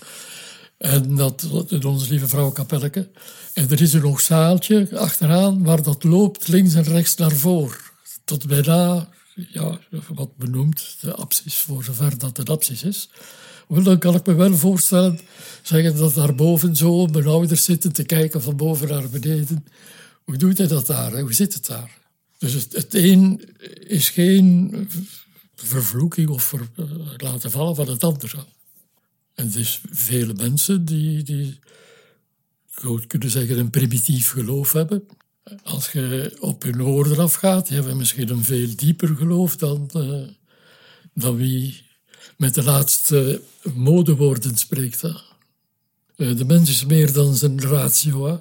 En 0.79 1.17
dat, 1.17 1.49
dat 1.69 1.85
onze 1.85 2.09
lieve 2.09 2.29
vrouw 2.29 2.51
kapelletje. 2.51 3.09
En 3.55 3.71
er 3.71 3.81
is 3.81 3.93
een 3.93 4.03
nog 4.03 4.21
zaaltje 4.21 4.99
achteraan 4.99 5.65
waar 5.65 5.83
dat 5.83 6.05
loopt 6.05 6.49
links 6.49 6.75
en 6.75 6.83
rechts 6.83 7.17
naar 7.17 7.33
voren 7.33 7.91
tot 8.25 8.47
bijna, 8.47 9.09
ja, 9.35 9.79
wat 10.09 10.37
benoemd, 10.37 10.97
de 11.01 11.15
apsis, 11.15 11.55
voor 11.55 11.85
zover 11.85 12.19
dat 12.19 12.39
een 12.39 12.47
apsis 12.47 12.83
is. 12.83 13.11
Dan 13.69 13.99
kan 13.99 14.15
ik 14.15 14.27
me 14.27 14.35
wel 14.35 14.57
voorstellen, 14.57 15.21
zeggen 15.63 15.97
dat 15.97 16.15
daarboven 16.15 16.77
zo 16.77 17.07
mijn 17.07 17.27
ouders 17.27 17.65
zitten 17.65 17.93
te 17.93 18.05
kijken 18.05 18.43
van 18.43 18.57
boven 18.57 18.89
naar 18.89 19.09
beneden. 19.09 19.65
Hoe 20.25 20.37
doet 20.37 20.59
hij 20.59 20.67
dat 20.67 20.87
daar? 20.87 21.21
Hoe 21.21 21.35
zit 21.35 21.55
het 21.55 21.67
daar? 21.67 21.99
Dus 22.39 22.53
het, 22.53 22.95
een 22.95 23.41
is 23.81 24.09
geen 24.09 24.89
vervloeking 25.55 26.29
of 26.29 26.53
eh, 26.53 26.85
laten 27.17 27.51
vallen 27.51 27.75
van 27.75 27.89
het 27.89 28.05
andere. 28.05 28.45
En 29.35 29.47
het 29.47 29.55
is 29.55 29.81
vele 29.91 30.35
mensen 30.35 30.85
die, 30.85 31.23
die 31.23 31.59
kunnen 33.07 33.31
zeggen, 33.31 33.59
een 33.59 33.71
primitief 33.71 34.31
geloof 34.31 34.73
hebben. 34.73 35.07
Als 35.63 35.93
je 35.93 36.37
op 36.41 36.63
hun 36.63 36.83
woorden 36.83 37.19
afgaat, 37.19 37.69
hebben 37.69 37.93
we 37.93 37.99
misschien 37.99 38.31
een 38.31 38.45
veel 38.45 38.77
dieper 38.77 39.17
geloof 39.17 39.57
dan, 39.57 39.91
uh, 39.97 40.29
dan 41.15 41.37
wie 41.37 41.87
met 42.37 42.55
de 42.55 42.63
laatste 42.63 43.43
modewoorden 43.75 44.57
spreekt. 44.57 45.03
Uh, 45.03 46.37
de 46.37 46.45
mens 46.45 46.71
is 46.71 46.85
meer 46.85 47.13
dan 47.13 47.35
zijn 47.35 47.61
ratio. 47.61 48.27
Hè? 48.27 48.37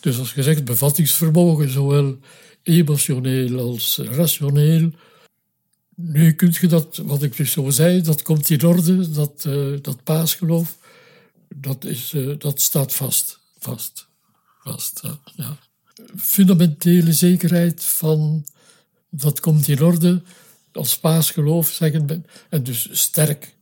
Dus 0.00 0.18
als 0.18 0.34
je 0.34 0.42
zegt 0.42 0.64
bevattingsvermogen, 0.64 1.70
zowel 1.70 2.18
emotioneel 2.62 3.58
als 3.58 3.98
rationeel. 3.98 4.90
Nu 5.96 6.32
kun 6.32 6.54
je 6.60 6.66
dat, 6.66 6.96
wat 6.96 7.22
ik 7.22 7.36
dus 7.36 7.52
zo 7.52 7.70
zei, 7.70 8.02
dat 8.02 8.22
komt 8.22 8.50
in 8.50 8.64
orde, 8.64 9.10
dat, 9.10 9.44
uh, 9.46 9.78
dat 9.82 10.02
paasgeloof, 10.04 10.78
dat, 11.54 11.84
is, 11.84 12.14
dat 12.38 12.60
staat 12.60 12.94
vast. 12.94 13.38
Vast. 13.58 14.08
Vast, 14.62 15.02
ja 15.34 15.58
fundamentele 16.16 17.12
zekerheid 17.12 17.84
van 17.84 18.46
dat 19.10 19.40
komt 19.40 19.68
in 19.68 19.82
orde, 19.82 20.22
als 20.72 20.98
paasgeloof 20.98 21.70
zeggen, 21.70 22.26
en 22.48 22.62
dus 22.62 22.88
sterk. 22.92 23.54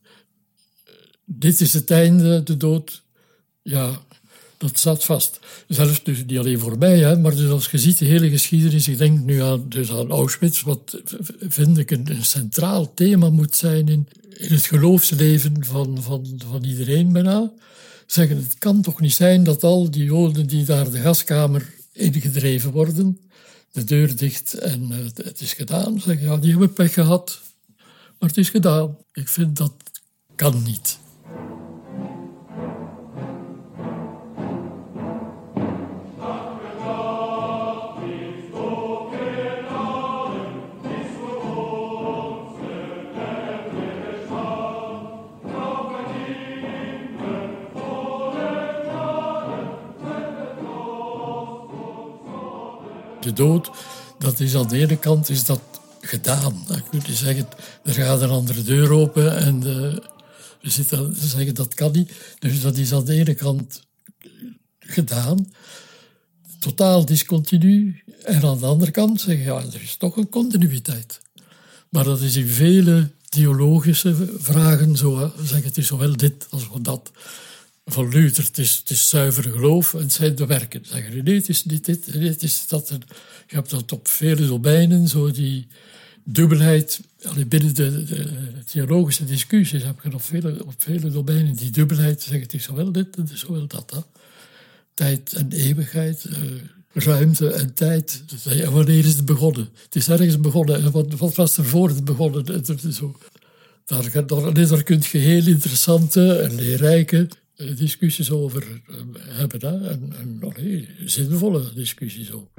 Dit 1.25 1.61
is 1.61 1.73
het 1.73 1.91
einde, 1.91 2.43
de 2.43 2.57
dood, 2.57 3.03
ja, 3.61 4.01
dat 4.57 4.79
staat 4.79 5.03
vast. 5.03 5.39
Zelfs 5.67 6.03
dus 6.03 6.25
niet 6.25 6.37
alleen 6.37 6.59
voor 6.59 6.77
mij, 6.77 6.99
hè, 6.99 7.17
maar 7.17 7.35
dus 7.35 7.49
als 7.49 7.71
je 7.71 7.77
ziet 7.77 7.97
de 7.97 8.05
hele 8.05 8.29
geschiedenis, 8.29 8.87
ik 8.87 8.97
denk 8.97 9.19
nu 9.19 9.41
aan, 9.41 9.69
dus 9.69 9.91
aan 9.91 10.11
Auschwitz, 10.11 10.61
wat 10.61 11.01
vind 11.39 11.77
ik 11.77 11.91
een, 11.91 12.11
een 12.11 12.25
centraal 12.25 12.93
thema 12.93 13.29
moet 13.29 13.55
zijn 13.55 13.87
in, 13.87 14.07
in 14.29 14.53
het 14.53 14.65
geloofsleven 14.65 15.65
van, 15.65 16.01
van, 16.01 16.41
van 16.47 16.63
iedereen 16.63 17.11
bijna. 17.11 17.51
Zeggen, 18.05 18.37
het 18.37 18.57
kan 18.57 18.81
toch 18.81 18.99
niet 18.99 19.13
zijn 19.13 19.43
dat 19.43 19.63
al 19.63 19.91
die 19.91 20.03
Joden 20.03 20.47
die 20.47 20.65
daar 20.65 20.91
de 20.91 20.99
gaskamer 20.99 21.73
ingedreven 21.93 22.71
worden, 22.71 23.19
de 23.71 23.83
deur 23.83 24.15
dicht 24.15 24.53
en 24.53 24.91
uh, 24.91 24.97
het 25.13 25.41
is 25.41 25.53
gedaan. 25.53 25.99
Zeg, 25.99 26.21
ja, 26.21 26.37
die 26.37 26.51
hebben 26.51 26.73
pech 26.73 26.93
gehad, 26.93 27.41
maar 28.19 28.29
het 28.29 28.37
is 28.37 28.49
gedaan. 28.49 28.97
Ik 29.13 29.27
vind 29.27 29.57
dat 29.57 29.73
kan 30.35 30.63
niet. 30.63 31.01
De 53.23 53.33
dood, 53.33 53.69
dat 54.19 54.39
is 54.39 54.55
aan 54.55 54.67
de 54.67 54.77
ene 54.77 54.97
kant 54.97 55.29
is 55.29 55.45
dat 55.45 55.61
gedaan. 56.01 56.63
Dan 56.67 56.89
kun 56.89 57.01
je 57.05 57.13
zeggen, 57.13 57.47
er 57.83 57.93
gaat 57.93 58.21
een 58.21 58.29
andere 58.29 58.63
deur 58.63 58.91
open 58.91 59.37
en 59.37 59.55
uh, 59.55 59.63
we 60.61 60.69
zitten 60.69 61.13
te 61.13 61.27
zeggen 61.27 61.55
dat 61.55 61.73
kan 61.73 61.91
niet. 61.91 62.11
Dus 62.39 62.61
dat 62.61 62.77
is 62.77 62.93
aan 62.93 63.05
de 63.05 63.13
ene 63.13 63.33
kant 63.33 63.81
gedaan, 64.79 65.53
totaal 66.59 67.05
discontinu. 67.05 68.01
En 68.23 68.43
aan 68.43 68.59
de 68.59 68.65
andere 68.65 68.91
kant 68.91 69.21
zeggen, 69.21 69.45
ja, 69.45 69.57
er 69.57 69.81
is 69.81 69.95
toch 69.95 70.17
een 70.17 70.29
continuïteit. 70.29 71.21
Maar 71.89 72.03
dat 72.03 72.21
is 72.21 72.35
in 72.35 72.47
vele 72.47 73.09
theologische 73.29 74.15
vragen 74.37 74.97
zo. 74.97 75.31
Zeggen, 75.37 75.67
het 75.67 75.77
is 75.77 75.87
zowel 75.87 76.17
dit 76.17 76.47
als 76.49 76.67
dat 76.81 77.11
van 77.85 78.09
Luther, 78.09 78.43
het 78.43 78.57
is, 78.57 78.81
is 78.85 79.09
zuiver 79.09 79.43
geloof 79.43 79.93
en 79.93 79.99
het 79.99 80.13
zijn 80.13 80.35
de 80.35 80.45
werken. 80.45 80.81
Zeggen, 80.85 81.23
nee, 81.23 81.35
het 81.35 81.49
is 81.49 81.63
dit, 81.63 81.85
het 81.85 82.43
is 82.43 82.67
dat. 82.67 82.87
je 83.47 83.55
hebt 83.55 83.69
dat 83.69 83.91
op 83.91 84.07
vele 84.07 84.47
domeinen, 84.47 85.07
zo 85.07 85.31
die 85.31 85.67
dubbelheid, 86.23 87.01
binnen 87.47 87.75
de, 87.75 88.03
de, 88.03 88.29
theologische 88.65 89.25
discussies 89.25 89.83
heb 89.83 89.99
je 90.03 90.13
op 90.13 90.21
vele, 90.21 90.65
op 90.65 90.73
vele 90.77 91.09
domeinen 91.09 91.55
die 91.55 91.71
dubbelheid, 91.71 92.21
zeggen 92.21 92.41
het 92.41 92.53
is 92.53 92.63
zowel 92.63 92.91
dit 92.91 93.15
en 93.15 93.29
zowel 93.33 93.67
dat. 93.67 94.07
Tijd 94.93 95.33
en 95.33 95.51
eeuwigheid, 95.51 96.25
uh, 96.29 96.35
ruimte 96.93 97.51
en 97.51 97.73
tijd. 97.73 98.23
wanneer 98.71 99.05
is 99.05 99.15
het 99.15 99.25
begonnen? 99.25 99.69
Het 99.83 99.95
is 99.95 100.09
ergens 100.09 100.39
begonnen. 100.39 100.83
En 100.83 100.91
wat, 100.91 101.35
was 101.35 101.57
er 101.57 101.65
voor 101.65 101.89
het 101.89 102.05
begonnen? 102.05 102.65
Zo. 102.93 103.15
Daar, 103.85 104.25
daar, 104.25 104.53
daar 104.67 104.83
kun 104.83 105.01
je 105.11 105.17
heel 105.17 105.47
interessante 105.47 106.35
en 106.35 106.55
leerrijke 106.55 107.17
eh, 107.17 107.42
discussies 107.77 108.31
over 108.31 108.63
eh, 108.87 108.95
hebben. 109.15 109.59
Hè? 109.59 109.89
En, 109.89 110.13
en 110.19 110.39
allee, 110.41 110.89
zinvolle 111.05 111.73
discussies 111.73 112.31
ook. 112.31 112.49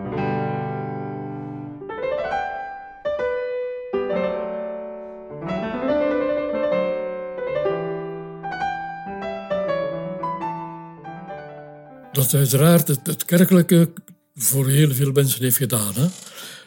Dat 12.12 12.34
uiteraard 12.34 12.88
het, 12.88 13.06
het 13.06 13.25
kerkelijke 13.25 13.92
voor 14.34 14.68
heel 14.68 14.94
veel 14.94 15.12
mensen 15.12 15.42
heeft 15.42 15.56
gedaan. 15.56 15.94
Hè? 15.94 16.06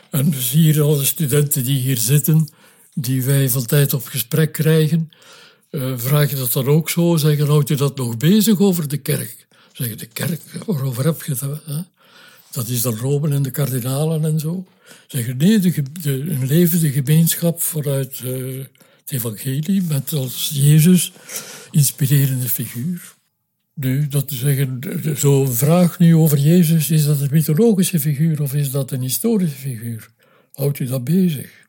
En 0.10 0.29
dus 0.29 0.51
hier 0.51 0.82
alle 0.82 1.03
studenten 1.03 1.63
die 1.63 1.79
hier 1.79 1.98
zitten, 1.98 2.50
die 2.94 3.24
wij 3.24 3.50
van 3.50 3.65
tijd 3.65 3.94
op 3.94 4.06
gesprek 4.06 4.51
krijgen, 4.51 5.12
uh, 5.71 5.93
vraag 5.97 6.29
je 6.29 6.36
dat 6.36 6.53
dan 6.53 6.67
ook 6.67 6.89
zo? 6.89 7.17
Zeggen, 7.17 7.47
houd 7.47 7.67
je 7.67 7.75
dat 7.75 7.97
nog 7.97 8.17
bezig 8.17 8.59
over 8.59 8.88
de 8.88 8.97
kerk? 8.97 9.47
Zeggen, 9.71 9.97
de 9.97 10.05
kerk, 10.05 10.41
waarover 10.65 11.05
heb 11.05 11.24
je 11.24 11.36
dat? 11.36 11.86
Dat 12.51 12.67
is 12.67 12.81
dan 12.81 12.95
Rome 12.95 13.29
en 13.29 13.41
de 13.41 13.51
kardinalen 13.51 14.25
en 14.25 14.39
zo. 14.39 14.65
Zeggen 15.07 15.38
nee, 15.38 15.59
de, 15.59 15.83
een 16.09 16.47
levende 16.47 16.91
gemeenschap 16.91 17.62
vanuit 17.62 18.21
uh, 18.25 18.57
het 19.01 19.12
evangelie 19.12 19.81
met 19.81 20.13
als 20.13 20.51
Jezus 20.53 21.12
inspirerende 21.71 22.50
figuur. 22.50 23.15
Nu, 23.74 24.07
dat 24.07 24.31
zeggen, 24.31 24.79
zo'n 25.15 25.53
vraag 25.53 26.00
nu 26.00 26.15
over 26.15 26.38
Jezus, 26.38 26.89
is 26.89 27.05
dat 27.05 27.21
een 27.21 27.29
mythologische 27.31 28.00
figuur 28.00 28.41
of 28.41 28.53
is 28.53 28.71
dat 28.71 28.91
een 28.91 29.01
historische 29.01 29.57
figuur? 29.57 30.09
Houdt 30.53 30.79
u 30.79 30.86
dat 30.86 31.03
bezig? 31.03 31.66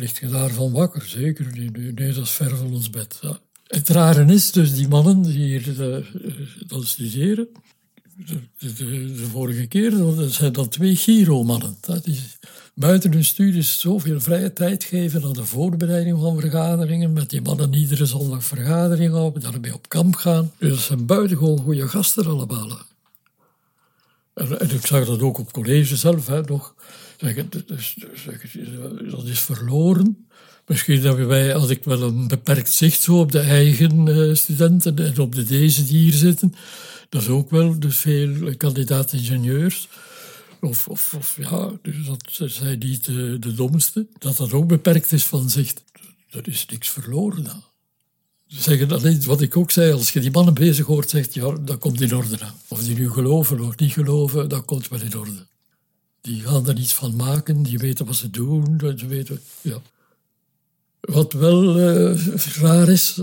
Ligt 0.00 0.18
je 0.18 0.28
daarvan 0.28 0.72
wakker? 0.72 1.02
Zeker, 1.02 1.46
nee, 1.52 1.70
nee 1.70 2.12
dat 2.12 2.24
is 2.24 2.30
ver 2.30 2.56
van 2.56 2.72
ons 2.72 2.90
bed. 2.90 3.20
Het 3.66 3.88
rare 3.88 4.24
is 4.24 4.52
dus, 4.52 4.74
die 4.74 4.88
mannen 4.88 5.22
die 5.22 5.32
hier 5.32 5.68
uh, 5.68 6.06
dan 6.66 6.84
studeren, 6.84 7.48
de, 8.58 9.26
vorige 9.30 9.66
keer 9.66 9.90
dat 9.90 10.32
zijn 10.32 10.52
dat 10.52 10.72
twee 10.72 10.96
Giro-mannen. 10.96 11.76
Die 12.02 12.20
buiten 12.74 13.12
hun 13.12 13.24
studies 13.24 13.80
zoveel 13.80 14.20
vrije 14.20 14.52
tijd 14.52 14.84
geven 14.84 15.24
aan 15.24 15.32
de 15.32 15.44
voorbereiding 15.44 16.20
van 16.20 16.40
vergaderingen, 16.40 17.12
met 17.12 17.30
die 17.30 17.42
mannen 17.42 17.74
iedere 17.74 18.06
zondag 18.06 18.44
vergaderingen 18.44 19.16
houden, 19.18 19.42
daarmee 19.42 19.74
op 19.74 19.88
kamp 19.88 20.14
gaan. 20.14 20.52
Dus 20.58 20.70
dat 20.70 20.78
zijn 20.78 21.06
buitengewoon 21.06 21.58
goede 21.58 21.88
gasten 21.88 22.26
allemaal. 22.26 22.78
En, 24.34 24.60
en, 24.60 24.70
ik 24.70 24.86
zag 24.86 25.06
dat 25.06 25.20
ook 25.20 25.38
op 25.38 25.52
college 25.52 25.96
zelf 25.96 26.26
hè, 26.26 26.40
nog. 26.40 26.74
Zeggen, 27.20 27.50
dus, 27.66 27.96
dat 29.10 29.24
is 29.24 29.40
verloren. 29.40 30.26
Misschien 30.66 31.00
hebben 31.00 31.28
wij, 31.28 31.54
als 31.54 31.70
ik 31.70 31.84
wel 31.84 32.02
een 32.02 32.28
beperkt 32.28 32.72
zicht 32.72 33.02
zo 33.02 33.18
op 33.18 33.32
de 33.32 33.38
eigen 33.40 34.06
uh, 34.06 34.34
studenten 34.34 34.98
en 34.98 35.18
op 35.18 35.34
de 35.34 35.44
deze 35.44 35.86
die 35.86 35.98
hier 35.98 36.12
zitten, 36.12 36.54
dat 37.08 37.22
is 37.22 37.28
ook 37.28 37.50
wel 37.50 37.78
dus 37.78 37.96
veel 37.96 38.56
kandidaat-ingenieurs. 38.56 39.88
Of, 40.60 40.88
of, 40.88 41.14
of, 41.14 41.36
ja, 41.40 41.70
dus 41.82 42.06
dat 42.06 42.50
zijn 42.52 42.78
niet 42.78 43.04
de, 43.04 43.54
domste. 43.54 44.06
Dat 44.18 44.36
dat 44.36 44.52
ook 44.52 44.66
beperkt 44.66 45.12
is 45.12 45.24
van 45.24 45.50
zicht. 45.50 45.84
Er 46.30 46.48
is 46.48 46.66
niks 46.66 46.88
verloren 46.88 47.44
dan. 47.44 47.64
Zeggen 48.46 48.90
alleen 48.90 49.24
wat 49.24 49.40
ik 49.40 49.56
ook 49.56 49.70
zei, 49.70 49.92
als 49.92 50.12
je 50.12 50.20
die 50.20 50.30
mannen 50.30 50.54
bezig 50.54 50.86
hoort, 50.86 51.10
zegt 51.10 51.34
ja, 51.34 51.52
dat 51.60 51.78
komt 51.78 52.00
in 52.00 52.14
orde. 52.14 52.38
Of 52.68 52.82
die 52.82 52.98
nu 52.98 53.10
geloven 53.10 53.60
of 53.60 53.78
niet 53.78 53.92
geloven, 53.92 54.48
dat 54.48 54.64
komt 54.64 54.88
wel 54.88 55.00
in 55.00 55.18
orde. 55.18 55.46
Die 56.20 56.40
gaan 56.40 56.68
er 56.68 56.78
iets 56.78 56.94
van 56.94 57.16
maken, 57.16 57.62
die 57.62 57.78
weten 57.78 58.06
wat 58.06 58.16
ze 58.16 58.30
doen, 58.30 58.80
ze 58.96 59.06
weten, 59.06 59.40
ja. 59.60 59.80
Wat 61.00 61.32
wel 61.32 61.78
uh, 61.78 62.36
raar 62.60 62.88
is, 62.88 63.20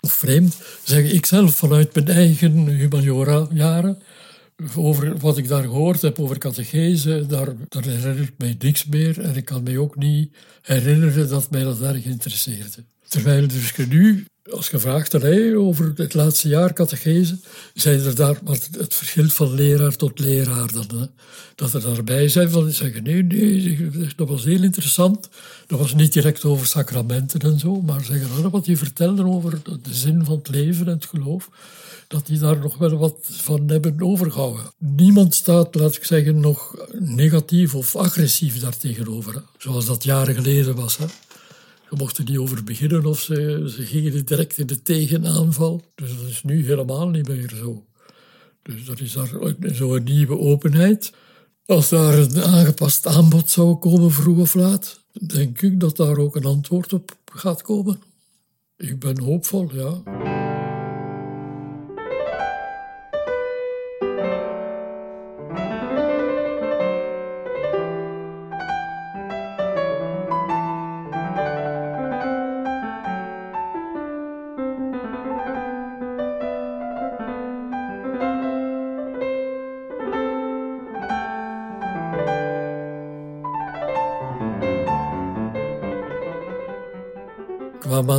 of 0.00 0.12
vreemd, 0.12 0.56
zeg 0.84 1.12
ik 1.12 1.26
zelf 1.26 1.54
vanuit 1.54 1.94
mijn 1.94 2.08
eigen 2.08 2.66
humaniora-jaren, 2.66 4.02
over 4.76 5.18
wat 5.18 5.38
ik 5.38 5.48
daar 5.48 5.62
gehoord 5.62 6.02
heb 6.02 6.18
over 6.18 6.38
catechese, 6.38 7.24
daar, 7.26 7.48
daar 7.68 7.84
herinner 7.84 8.20
ik 8.20 8.32
mij 8.38 8.56
niks 8.58 8.84
meer. 8.84 9.20
En 9.20 9.36
ik 9.36 9.44
kan 9.44 9.62
mij 9.62 9.78
ook 9.78 9.96
niet 9.96 10.36
herinneren 10.62 11.28
dat 11.28 11.50
mij 11.50 11.62
dat 11.62 11.80
erg 11.80 12.04
interesseerde. 12.04 12.84
Terwijl 13.08 13.48
dus 13.48 13.76
nu 13.76 14.24
als 14.52 14.68
gevraagd 14.68 15.12
hey, 15.12 15.56
over 15.56 15.92
het 15.96 16.14
laatste 16.14 16.48
jaar 16.48 16.72
catechese, 16.72 17.36
zijn 17.74 18.00
er 18.00 18.14
daar 18.14 18.38
maar 18.44 18.58
het 18.78 18.94
verschil 18.94 19.28
van 19.28 19.54
leraar 19.54 19.96
tot 19.96 20.18
leraar 20.18 20.72
dan. 20.72 21.10
Dat 21.54 21.74
er 21.74 21.80
daarbij 21.80 22.28
zijn 22.28 22.50
van 22.50 22.70
zeggen, 22.70 23.02
nee, 23.02 23.22
nee, 23.22 23.88
dat 24.16 24.28
was 24.28 24.44
heel 24.44 24.62
interessant. 24.62 25.28
Dat 25.66 25.78
was 25.78 25.94
niet 25.94 26.12
direct 26.12 26.44
over 26.44 26.66
sacramenten 26.66 27.40
en 27.40 27.58
zo, 27.58 27.80
maar 27.80 28.04
zeggen 28.04 28.50
wat 28.50 28.64
die 28.64 28.78
vertellen 28.78 29.26
over 29.26 29.60
de 29.62 29.94
zin 29.94 30.24
van 30.24 30.36
het 30.36 30.48
leven 30.48 30.86
en 30.86 30.92
het 30.92 31.06
geloof, 31.06 31.48
dat 32.08 32.26
die 32.26 32.38
daar 32.38 32.58
nog 32.58 32.76
wel 32.76 32.96
wat 32.96 33.16
van 33.22 33.68
hebben 33.68 34.02
overgehouden. 34.02 34.64
Niemand 34.78 35.34
staat, 35.34 35.74
laat 35.74 35.96
ik 35.96 36.04
zeggen, 36.04 36.40
nog 36.40 36.76
negatief 36.98 37.74
of 37.74 37.96
agressief 37.96 38.60
daartegenover, 38.60 39.42
zoals 39.58 39.86
dat 39.86 40.04
jaren 40.04 40.34
geleden 40.34 40.74
was. 40.74 40.96
Hè? 40.96 41.04
Je 41.90 41.96
mocht 41.96 42.18
er 42.18 42.24
niet 42.24 42.38
over 42.38 42.64
beginnen 42.64 43.04
of 43.06 43.20
ze, 43.20 43.64
ze 43.76 43.82
gingen 43.82 44.26
direct 44.26 44.58
in 44.58 44.66
de 44.66 44.82
tegenaanval. 44.82 45.82
Dus 45.94 46.16
dat 46.16 46.26
is 46.26 46.42
nu 46.42 46.66
helemaal 46.66 47.08
niet 47.08 47.28
meer 47.28 47.52
zo. 47.54 47.84
Dus 48.62 48.84
dat 48.84 49.00
is 49.00 49.12
daar 49.12 49.28
zo'n 49.60 50.02
nieuwe 50.04 50.38
openheid. 50.38 51.12
Als 51.66 51.88
daar 51.88 52.18
een 52.18 52.42
aangepast 52.42 53.06
aanbod 53.06 53.50
zou 53.50 53.74
komen, 53.74 54.10
vroeg 54.10 54.38
of 54.38 54.54
laat, 54.54 55.00
denk 55.12 55.62
ik 55.62 55.80
dat 55.80 55.96
daar 55.96 56.16
ook 56.16 56.36
een 56.36 56.44
antwoord 56.44 56.92
op 56.92 57.16
gaat 57.32 57.62
komen. 57.62 58.00
Ik 58.76 58.98
ben 58.98 59.20
hoopvol, 59.20 59.70
ja. 59.74 60.19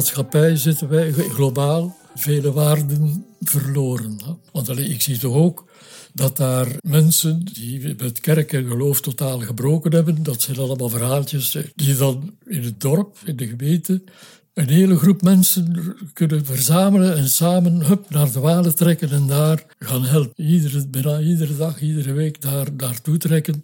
Maatschappij 0.01 0.55
zitten 0.55 0.89
wij 0.89 1.11
globaal 1.11 1.97
vele 2.15 2.51
waarden 2.51 3.25
verloren. 3.41 4.17
Want 4.51 4.79
ik 4.79 5.01
zie 5.01 5.17
toch 5.17 5.35
ook 5.35 5.65
dat 6.13 6.37
daar 6.37 6.67
mensen 6.87 7.45
die 7.53 7.95
met 7.97 8.19
kerk 8.19 8.53
en 8.53 8.67
geloof 8.67 9.01
totaal 9.01 9.39
gebroken 9.39 9.93
hebben, 9.93 10.23
dat 10.23 10.41
zijn 10.41 10.57
allemaal 10.57 10.89
verhaaltjes 10.89 11.57
die 11.75 11.95
dan 11.95 12.35
in 12.45 12.63
het 12.63 12.81
dorp, 12.81 13.17
in 13.25 13.35
de 13.35 13.47
gemeente, 13.47 14.01
een 14.53 14.69
hele 14.69 14.97
groep 14.97 15.21
mensen 15.21 15.95
kunnen 16.13 16.45
verzamelen 16.45 17.17
en 17.17 17.29
samen 17.29 17.85
hup, 17.85 18.09
naar 18.09 18.31
de 18.31 18.39
Walen 18.39 18.75
trekken 18.75 19.09
en 19.09 19.27
daar 19.27 19.65
gaan 19.79 20.03
helpen. 20.03 20.45
Iedere, 20.45 20.87
bijna 20.87 21.19
iedere 21.19 21.57
dag, 21.57 21.81
iedere 21.81 22.13
week 22.13 22.41
daar, 22.41 22.67
naartoe 22.77 23.17
trekken. 23.17 23.63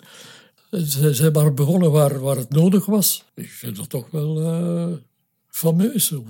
Ze 0.71 1.13
zijn 1.13 1.31
maar 1.31 1.53
begonnen 1.53 1.91
waar, 1.91 2.19
waar 2.19 2.37
het 2.37 2.49
nodig 2.49 2.85
was. 2.85 3.23
Ik 3.35 3.49
vind 3.49 3.75
dat 3.75 3.89
toch 3.89 4.07
wel 4.11 4.41
uh, 4.41 4.97
fameus. 5.57 6.07
Zo 6.07 6.25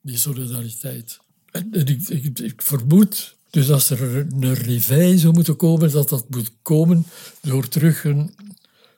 die 0.00 0.16
solidariteit. 0.16 1.18
En, 1.50 1.72
ik, 1.72 2.62
vermoed 2.62 3.36
dus 3.50 3.70
als 3.70 3.90
er 3.90 4.16
een 4.16 4.54
revij 4.54 5.18
zou 5.18 5.34
moeten 5.34 5.56
komen, 5.56 5.90
dat 5.90 6.08
dat 6.08 6.30
moet 6.30 6.50
komen 6.62 7.06
door 7.40 7.68
terug 7.68 8.04
een, 8.04 8.34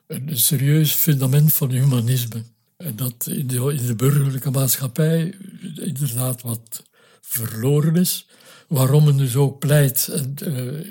een 0.06 0.38
serieus 0.38 0.92
fundament 0.92 1.52
van 1.52 1.70
humanisme. 1.70 2.42
En 2.76 2.96
dat 2.96 3.26
in 3.26 3.46
de, 3.46 3.74
in 3.74 3.86
de 3.86 3.96
burgerlijke 3.96 4.50
maatschappij 4.50 5.34
inderdaad 5.74 6.42
wat 6.42 6.82
verloren 7.20 7.96
is. 7.96 8.26
Waarom 8.68 9.04
men 9.04 9.16
dus 9.16 9.36
ook 9.36 9.58
pleit 9.58 10.10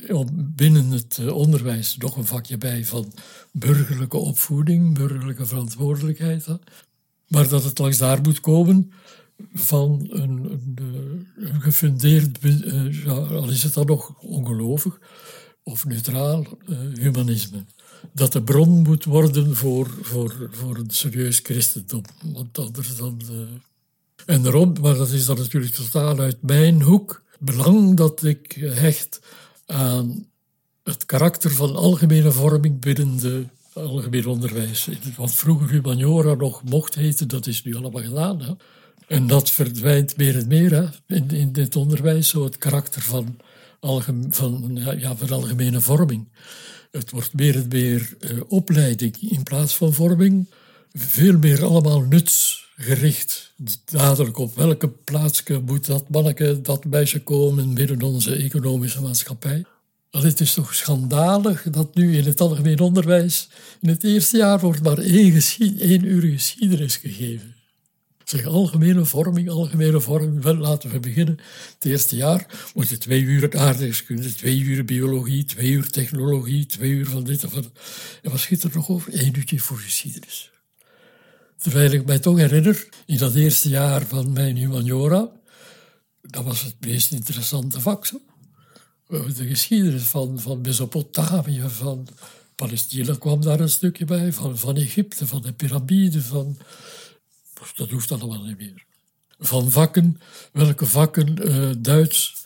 om 0.07 0.53
binnen 0.55 0.89
het 0.89 1.17
uh, 1.21 1.35
onderwijs 1.35 1.97
nog 1.97 2.17
een 2.17 2.25
vakje 2.25 2.57
bij 2.57 2.85
van 2.85 3.13
burgerlijke 3.51 4.17
opvoeding, 4.17 4.93
burgerlijke 4.93 5.45
verantwoordelijkheid. 5.45 6.47
Maar 7.29 7.47
dat 7.47 7.63
het 7.63 7.79
langs 7.79 7.97
daar 7.97 8.21
moet 8.21 8.39
komen 8.39 8.91
van 9.53 10.07
een, 10.09 10.61
een, 10.75 11.27
een 11.35 11.61
gefundeerd, 11.61 12.43
uh, 12.43 13.03
ja, 13.03 13.11
al 13.11 13.49
is 13.49 13.63
het 13.63 13.73
dan 13.73 13.85
nog 13.85 14.19
ongelovig 14.19 14.99
of 15.63 15.85
neutraal, 15.85 16.45
uh, 16.67 16.77
humanisme. 16.93 17.65
Dat 18.13 18.31
de 18.31 18.43
bron 18.43 18.81
moet 18.81 19.05
worden 19.05 19.55
voor, 19.55 19.87
voor, 20.01 20.49
voor 20.51 20.77
een 20.77 20.89
serieus 20.89 21.39
christendom. 21.43 22.03
Want 22.23 22.57
anders 22.57 22.95
dan. 22.95 23.21
Uh, 23.31 23.39
en 24.25 24.41
daarom, 24.41 24.73
maar 24.81 24.95
dat 24.95 25.09
is 25.09 25.25
dan 25.25 25.37
natuurlijk 25.37 25.73
totaal 25.73 26.19
uit 26.19 26.41
mijn 26.41 26.81
hoek, 26.81 27.23
belang 27.39 27.97
dat 27.97 28.23
ik 28.23 28.51
hecht 28.59 29.19
aan 29.65 30.27
het 30.83 31.05
karakter 31.05 31.51
van 31.51 31.75
algemene 31.75 32.31
vorming 32.31 32.79
binnen 32.79 33.17
de 33.17 33.45
algemeen 33.73 34.27
onderwijs. 34.27 34.89
Wat 35.17 35.33
vroeger 35.33 35.69
humaniora 35.69 36.33
nog 36.33 36.63
mocht 36.63 36.95
heten, 36.95 37.27
dat 37.27 37.47
is 37.47 37.63
nu 37.63 37.75
allemaal 37.75 38.03
gedaan. 38.03 38.41
Hè? 38.41 38.53
En 39.07 39.27
dat 39.27 39.49
verdwijnt 39.49 40.17
meer 40.17 40.37
en 40.37 40.47
meer 40.47 40.71
hè, 40.71 41.15
in, 41.15 41.29
in 41.29 41.51
dit 41.51 41.75
onderwijs, 41.75 42.29
zo 42.29 42.43
het 42.43 42.57
karakter 42.57 43.01
van, 43.01 43.37
van, 44.29 44.79
ja, 44.97 45.15
van 45.15 45.29
algemene 45.29 45.81
vorming. 45.81 46.27
Het 46.91 47.11
wordt 47.11 47.33
meer 47.33 47.55
en 47.55 47.67
meer 47.67 48.13
uh, 48.19 48.41
opleiding 48.47 49.15
in 49.19 49.43
plaats 49.43 49.75
van 49.75 49.93
vorming. 49.93 50.49
Veel 50.93 51.37
meer 51.37 51.63
allemaal 51.63 52.01
nutsgericht. 52.01 53.53
Dadelijk 53.85 54.37
op 54.37 54.55
welke 54.55 54.89
plaats 54.89 55.43
moet 55.65 55.85
dat 55.85 56.09
manneke, 56.09 56.61
dat 56.61 56.85
meisje 56.85 57.23
komen 57.23 57.73
binnen 57.73 58.01
onze 58.01 58.35
economische 58.35 59.01
maatschappij. 59.01 59.65
Al 60.11 60.21
het 60.21 60.39
is 60.39 60.53
toch 60.53 60.75
schandalig 60.75 61.63
dat 61.63 61.95
nu 61.95 62.17
in 62.17 62.25
het 62.25 62.41
algemeen 62.41 62.79
onderwijs 62.79 63.49
in 63.81 63.89
het 63.89 64.03
eerste 64.03 64.37
jaar 64.37 64.59
wordt 64.59 64.83
maar 64.83 64.97
één, 64.97 65.41
één 65.79 66.03
uur 66.05 66.21
geschiedenis 66.21 66.95
gegeven 66.95 67.57
Zeg, 68.29 68.45
algemene 68.45 69.05
vorming, 69.05 69.49
algemene 69.49 70.01
vorming. 70.01 70.41
Wel, 70.41 70.55
laten 70.55 70.89
we 70.89 70.99
beginnen. 70.99 71.39
Het 71.73 71.85
eerste 71.85 72.15
jaar 72.15 72.45
moeten 72.73 72.99
twee 72.99 73.21
uur 73.21 73.57
aardrijkskunde, 73.57 74.35
twee 74.35 74.59
uur 74.59 74.85
biologie, 74.85 75.45
twee 75.45 75.71
uur 75.71 75.89
technologie, 75.89 76.65
twee 76.65 76.91
uur 76.91 77.05
van 77.05 77.23
dit 77.23 77.43
of 77.43 77.51
van 77.51 77.71
En 78.21 78.31
wat 78.31 78.39
schiet 78.39 78.63
er 78.63 78.71
nog 78.73 78.89
over? 78.89 79.21
Eén 79.21 79.37
uurtje 79.37 79.59
voor 79.59 79.77
geschiedenis. 79.77 80.51
Terwijl 81.57 81.91
ik 81.91 82.05
mij 82.05 82.19
toch 82.19 82.37
herinner, 82.37 82.87
in 83.05 83.17
dat 83.17 83.35
eerste 83.35 83.69
jaar 83.69 84.05
van 84.05 84.33
mijn 84.33 84.57
humaniora, 84.57 85.29
dat 86.21 86.43
was 86.43 86.61
het 86.61 86.75
meest 86.79 87.11
interessante 87.11 87.81
vak. 87.81 88.05
Zo. 88.05 88.21
De 89.09 89.47
geschiedenis 89.47 90.03
van, 90.03 90.39
van 90.39 90.61
Mesopotamië, 90.61 91.63
van 91.67 92.07
Palestina 92.55 93.15
kwam 93.19 93.41
daar 93.41 93.59
een 93.59 93.69
stukje 93.69 94.05
bij, 94.05 94.33
van, 94.33 94.57
van 94.57 94.77
Egypte, 94.77 95.27
van 95.27 95.41
de 95.41 95.53
piramiden, 95.53 96.23
van... 96.23 96.57
Dat 97.75 97.89
hoeft 97.89 98.11
allemaal 98.11 98.43
niet 98.43 98.57
meer. 98.57 98.85
Van 99.39 99.71
vakken, 99.71 100.19
welke 100.51 100.85
vakken, 100.85 101.47
uh, 101.47 101.69
Duits, 101.77 102.45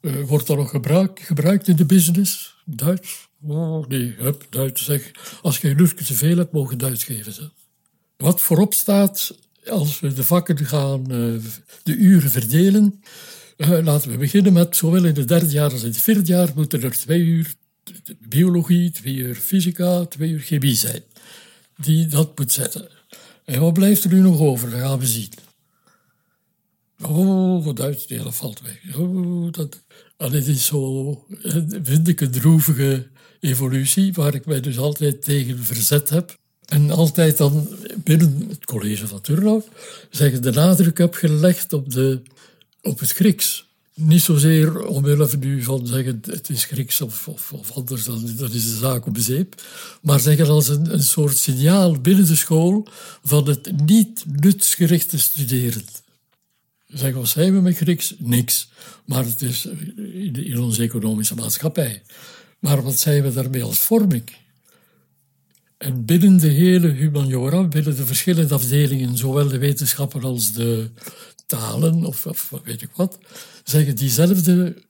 uh, 0.00 0.24
wordt 0.24 0.48
er 0.48 0.56
nog 0.56 0.70
gebruik, 0.70 1.20
gebruikt 1.20 1.68
in 1.68 1.76
de 1.76 1.84
business? 1.86 2.56
Duits? 2.64 3.28
Oh, 3.42 3.86
nee, 3.86 4.16
Duits 4.50 4.84
zeg. 4.84 5.10
Als 5.42 5.58
je 5.58 5.68
een 5.68 5.94
te 5.94 6.14
veel 6.14 6.36
hebt, 6.36 6.52
mogen 6.52 6.78
Duits 6.78 7.04
geven. 7.04 7.32
Zeg. 7.32 7.50
Wat 8.16 8.40
voorop 8.40 8.74
staat 8.74 9.38
als 9.66 10.00
we 10.00 10.12
de 10.12 10.24
vakken 10.24 10.66
gaan, 10.66 11.00
uh, 11.12 11.42
de 11.82 11.94
uren 11.94 12.30
verdelen. 12.30 13.02
Uh, 13.56 13.84
laten 13.84 14.10
we 14.10 14.16
beginnen 14.16 14.52
met, 14.52 14.76
zowel 14.76 15.04
in 15.04 15.14
het 15.14 15.28
derde 15.28 15.50
jaar 15.50 15.72
als 15.72 15.82
in 15.82 15.88
het 15.88 16.00
vierde 16.00 16.22
jaar, 16.24 16.52
moeten 16.54 16.82
er 16.82 16.92
twee 16.92 17.20
uur 17.20 17.54
biologie, 18.28 18.90
twee 18.90 19.14
uur 19.14 19.34
fysica, 19.34 20.04
twee 20.04 20.30
uur 20.30 20.40
chemie 20.40 20.74
zijn. 20.74 21.02
Die 21.76 22.06
dat 22.06 22.38
moet 22.38 22.52
zetten. 22.52 22.88
En 23.44 23.60
wat 23.60 23.72
blijft 23.72 24.04
er 24.04 24.12
nu 24.12 24.20
nog 24.20 24.40
over? 24.40 24.70
Dat 24.70 24.80
gaan 24.80 24.98
we 24.98 25.06
zien. 25.06 25.30
Oh, 27.02 27.64
wat 27.64 27.78
hele 28.08 28.32
valt 28.32 28.60
weg. 28.60 28.96
Oh, 28.96 29.52
dat, 29.52 29.82
en 30.16 30.30
dit 30.30 30.46
is 30.46 30.66
zo, 30.66 31.24
vind 31.82 32.08
ik, 32.08 32.20
een 32.20 32.30
droevige 32.30 33.06
evolutie, 33.40 34.12
waar 34.12 34.34
ik 34.34 34.46
mij 34.46 34.60
dus 34.60 34.78
altijd 34.78 35.22
tegen 35.22 35.64
verzet 35.64 36.08
heb. 36.08 36.38
En 36.64 36.90
altijd 36.90 37.36
dan 37.36 37.68
binnen 37.96 38.46
het 38.48 38.64
college 38.64 39.06
van 39.06 39.20
Turnhout 39.20 39.68
zeggen 40.10 40.42
de 40.42 40.50
nadruk 40.50 40.98
heb 40.98 41.14
gelegd 41.14 41.72
op, 41.72 41.92
de, 41.92 42.22
op 42.84 42.98
het 42.98 43.12
Grieks. 43.12 43.66
Niet 43.94 44.22
zozeer 44.22 44.86
omwille 44.86 45.28
nu 45.40 45.62
van 45.62 45.86
zeggen 45.86 46.22
het 46.26 46.50
is 46.50 46.64
Grieks 46.64 47.00
of, 47.00 47.28
of, 47.28 47.72
anders, 47.74 48.04
dan, 48.04 48.30
dan 48.36 48.52
is 48.52 48.64
de 48.64 48.76
zaak 48.76 49.06
op 49.06 49.16
zeep. 49.18 49.62
Maar 50.02 50.20
zeggen 50.20 50.48
als 50.48 50.68
een, 50.68 50.92
een 50.92 51.02
soort 51.02 51.36
signaal 51.36 52.00
binnen 52.00 52.26
de 52.26 52.36
school 52.36 52.88
van 53.22 53.48
het 53.48 53.86
niet 53.86 54.24
nutsgerichte 54.40 55.18
studeren. 55.18 55.84
Zeggen, 56.86 57.20
wat 57.20 57.28
zijn 57.28 57.54
we 57.54 57.60
met 57.60 57.76
Grieks? 57.76 58.14
Niks. 58.18 58.68
Maar 59.04 59.24
het 59.24 59.42
is 59.42 59.66
in, 59.96 60.44
in 60.44 60.60
onze 60.60 60.82
economische 60.82 61.34
maatschappij. 61.34 62.02
Maar 62.58 62.82
wat 62.82 62.98
zijn 62.98 63.22
we 63.22 63.32
daarmee 63.32 63.62
als 63.62 63.78
vorming? 63.78 64.24
En 65.78 66.04
binnen 66.04 66.36
de 66.36 66.48
hele 66.48 66.88
humaniora, 66.88 67.62
binnen 67.62 67.96
de 67.96 68.06
verschillende 68.06 68.54
afdelingen, 68.54 69.16
zowel 69.16 69.48
de 69.48 69.58
wetenschappen 69.58 70.22
als 70.22 70.52
de 70.52 70.90
of, 72.04 72.50
weet 72.64 72.82
ik 72.82 72.90
wat, 72.94 73.18
zeggen 73.64 73.96
diezelfde 73.96 74.82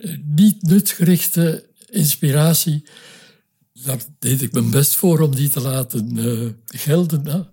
eh, 0.00 0.16
niet 0.24 0.62
nutgerichte 0.62 1.66
inspiratie. 1.90 2.84
Daar 3.72 4.00
deed 4.18 4.42
ik 4.42 4.52
mijn 4.52 4.70
best 4.70 4.94
voor 4.94 5.20
om 5.20 5.34
die 5.34 5.48
te 5.48 5.60
laten 5.60 6.16
uh, 6.16 6.50
gelden. 6.66 7.51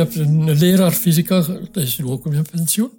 Heb 0.00 0.14
een 0.14 0.58
leraar 0.58 0.92
fysica, 0.92 1.40
dat 1.72 1.82
is 1.82 1.98
nu 1.98 2.04
ook 2.04 2.26
in 2.26 2.46
pensioen. 2.50 2.90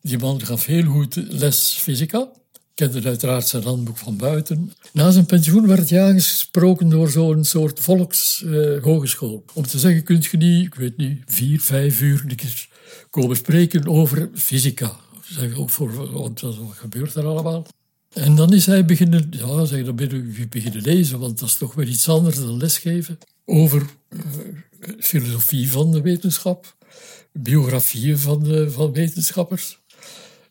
Die 0.00 0.18
man 0.18 0.44
gaf 0.44 0.66
heel 0.66 0.84
goed 0.84 1.16
les 1.28 1.70
fysica. 1.70 2.28
Kende 2.74 3.02
uiteraard 3.02 3.48
zijn 3.48 3.62
handboek 3.62 3.96
van 3.96 4.16
buiten. 4.16 4.72
Na 4.92 5.10
zijn 5.10 5.26
pensioen 5.26 5.66
werd 5.66 5.90
hij 5.90 6.02
aangesproken 6.02 6.88
door 6.88 7.10
zo'n 7.10 7.44
soort 7.44 7.80
volkshogeschool. 7.80 9.44
Om 9.54 9.66
te 9.66 9.78
zeggen, 9.78 10.02
kunt 10.02 10.24
je 10.24 10.36
niet, 10.36 10.66
ik 10.66 10.74
weet 10.74 10.96
niet, 10.96 11.22
vier, 11.26 11.60
vijf 11.60 12.00
uur 12.00 12.24
een 12.28 12.36
keer 12.36 12.68
komen 13.10 13.36
spreken 13.36 13.88
over 13.88 14.28
fysica. 14.34 14.96
Zeg 15.24 15.56
ook 15.56 15.70
voor, 15.70 16.12
wat 16.12 16.44
gebeurt 16.70 17.14
er 17.14 17.26
allemaal? 17.26 17.66
En 18.12 18.34
dan 18.34 18.52
is 18.52 18.66
hij 18.66 18.84
beginnen, 18.84 19.26
ja, 19.30 19.64
zeg, 19.64 19.84
dan 19.84 19.96
ben 19.96 20.48
beginnen 20.50 20.82
lezen, 20.82 21.18
want 21.18 21.38
dat 21.38 21.48
is 21.48 21.56
toch 21.56 21.74
weer 21.74 21.88
iets 21.88 22.08
anders 22.08 22.36
dan 22.36 22.56
lesgeven. 22.56 23.18
Over 23.44 23.86
uh, 24.08 24.20
filosofie 24.98 25.70
van 25.70 25.92
de 25.92 26.00
wetenschap, 26.00 26.76
biografieën 27.32 28.18
van, 28.18 28.70
van 28.70 28.92
wetenschappers. 28.92 29.78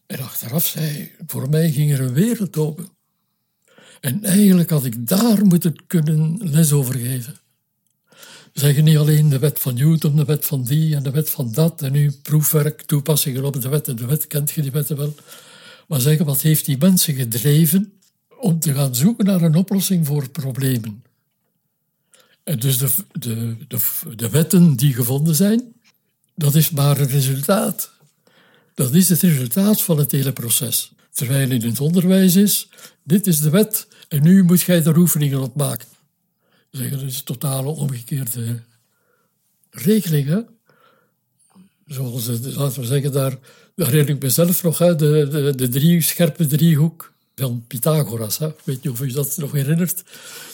En 0.06 0.20
achteraf 0.20 0.66
zei 0.66 1.12
voor 1.28 1.50
mij 1.50 1.72
ging 1.72 1.92
er 1.92 2.00
een 2.00 2.14
wereld 2.14 2.58
open. 2.58 2.88
En 4.02 4.24
eigenlijk 4.24 4.70
had 4.70 4.86
ik 4.86 5.08
daar 5.08 5.46
moeten 5.46 5.86
kunnen 5.88 6.40
les 6.42 6.72
over 6.72 6.96
geven. 6.96 7.40
Zeggen 8.54 8.84
niet 8.84 8.98
alleen 8.98 9.30
de 9.30 9.40
wet 9.40 9.60
van 9.60 9.74
Newton, 9.74 10.16
de 10.16 10.26
wet 10.26 10.46
van 10.46 10.64
die 10.64 10.96
en 10.96 11.04
de 11.04 11.12
wet 11.12 11.30
van 11.30 11.52
dat, 11.52 11.82
en 11.82 11.92
nu 11.92 12.12
proefwerk, 12.12 12.82
toepassingen 12.82 13.46
op 13.46 13.62
de 13.62 13.70
wet 13.70 13.88
en 13.88 13.96
de 13.96 14.06
wet, 14.06 14.28
kent 14.28 14.52
je 14.52 14.62
die 14.62 14.72
wetten 14.72 14.98
wel. 14.98 15.16
Maar 15.88 16.02
zeggen, 16.02 16.26
wat 16.26 16.42
heeft 16.42 16.66
die 16.66 16.78
mensen 16.78 17.14
gedreven 17.16 17.94
om 18.40 18.60
te 18.60 18.74
gaan 18.74 18.96
zoeken 18.96 19.26
naar 19.26 19.42
een 19.42 19.56
oplossing 19.56 20.06
voor 20.06 20.30
problemen? 20.30 21.04
Dus 22.44 22.78
de, 22.78 22.90
de, 23.12 23.56
de, 23.68 23.80
de 24.16 24.30
wetten 24.30 24.76
die 24.76 24.94
gevonden 24.94 25.36
zijn, 25.36 25.74
dat 26.36 26.56
is 26.56 26.70
maar 26.70 27.00
een 27.00 27.08
resultaat. 27.08 27.92
Dat 28.74 28.94
is 28.94 29.10
het 29.10 29.22
resultaat 29.22 29.82
van 29.82 29.98
het 29.98 30.12
hele 30.12 30.34
proces. 30.34 30.92
Terwijl 31.12 31.52
in 31.52 31.62
het 31.62 31.80
onderwijs 31.80 32.36
is, 32.36 32.70
dit 33.04 33.28
is 33.28 33.40
de 33.40 33.50
wet 33.50 33.88
en 34.08 34.24
nu 34.24 34.44
moet 34.44 34.62
jij 34.62 34.84
er 34.84 34.98
oefeningen 34.98 35.42
op 35.42 35.56
maken. 35.56 35.88
Zeggen, 36.72 36.98
dat 36.98 37.08
is 37.08 37.22
totale 37.22 37.70
omgekeerde 37.70 38.62
regeling. 39.70 40.46
Zoals, 41.86 42.28
laten 42.28 42.82
we 42.82 42.86
zeggen, 42.86 43.12
daar, 43.12 43.38
daar 43.76 43.88
herinner 43.88 44.16
ik 44.16 44.22
mezelf 44.22 44.64
nog, 44.64 44.78
hè, 44.78 44.96
de, 44.96 45.28
de, 45.32 45.56
de 45.56 45.70
drie, 45.70 46.02
scherpe 46.02 46.48
driehoek 46.48 47.13
van 47.36 47.64
Pythagoras. 47.68 48.38
Weet 48.38 48.56
niet 48.66 48.90
of 48.90 49.02
u 49.02 49.12
dat 49.12 49.38
nog 49.38 49.52
herinnert. 49.52 50.04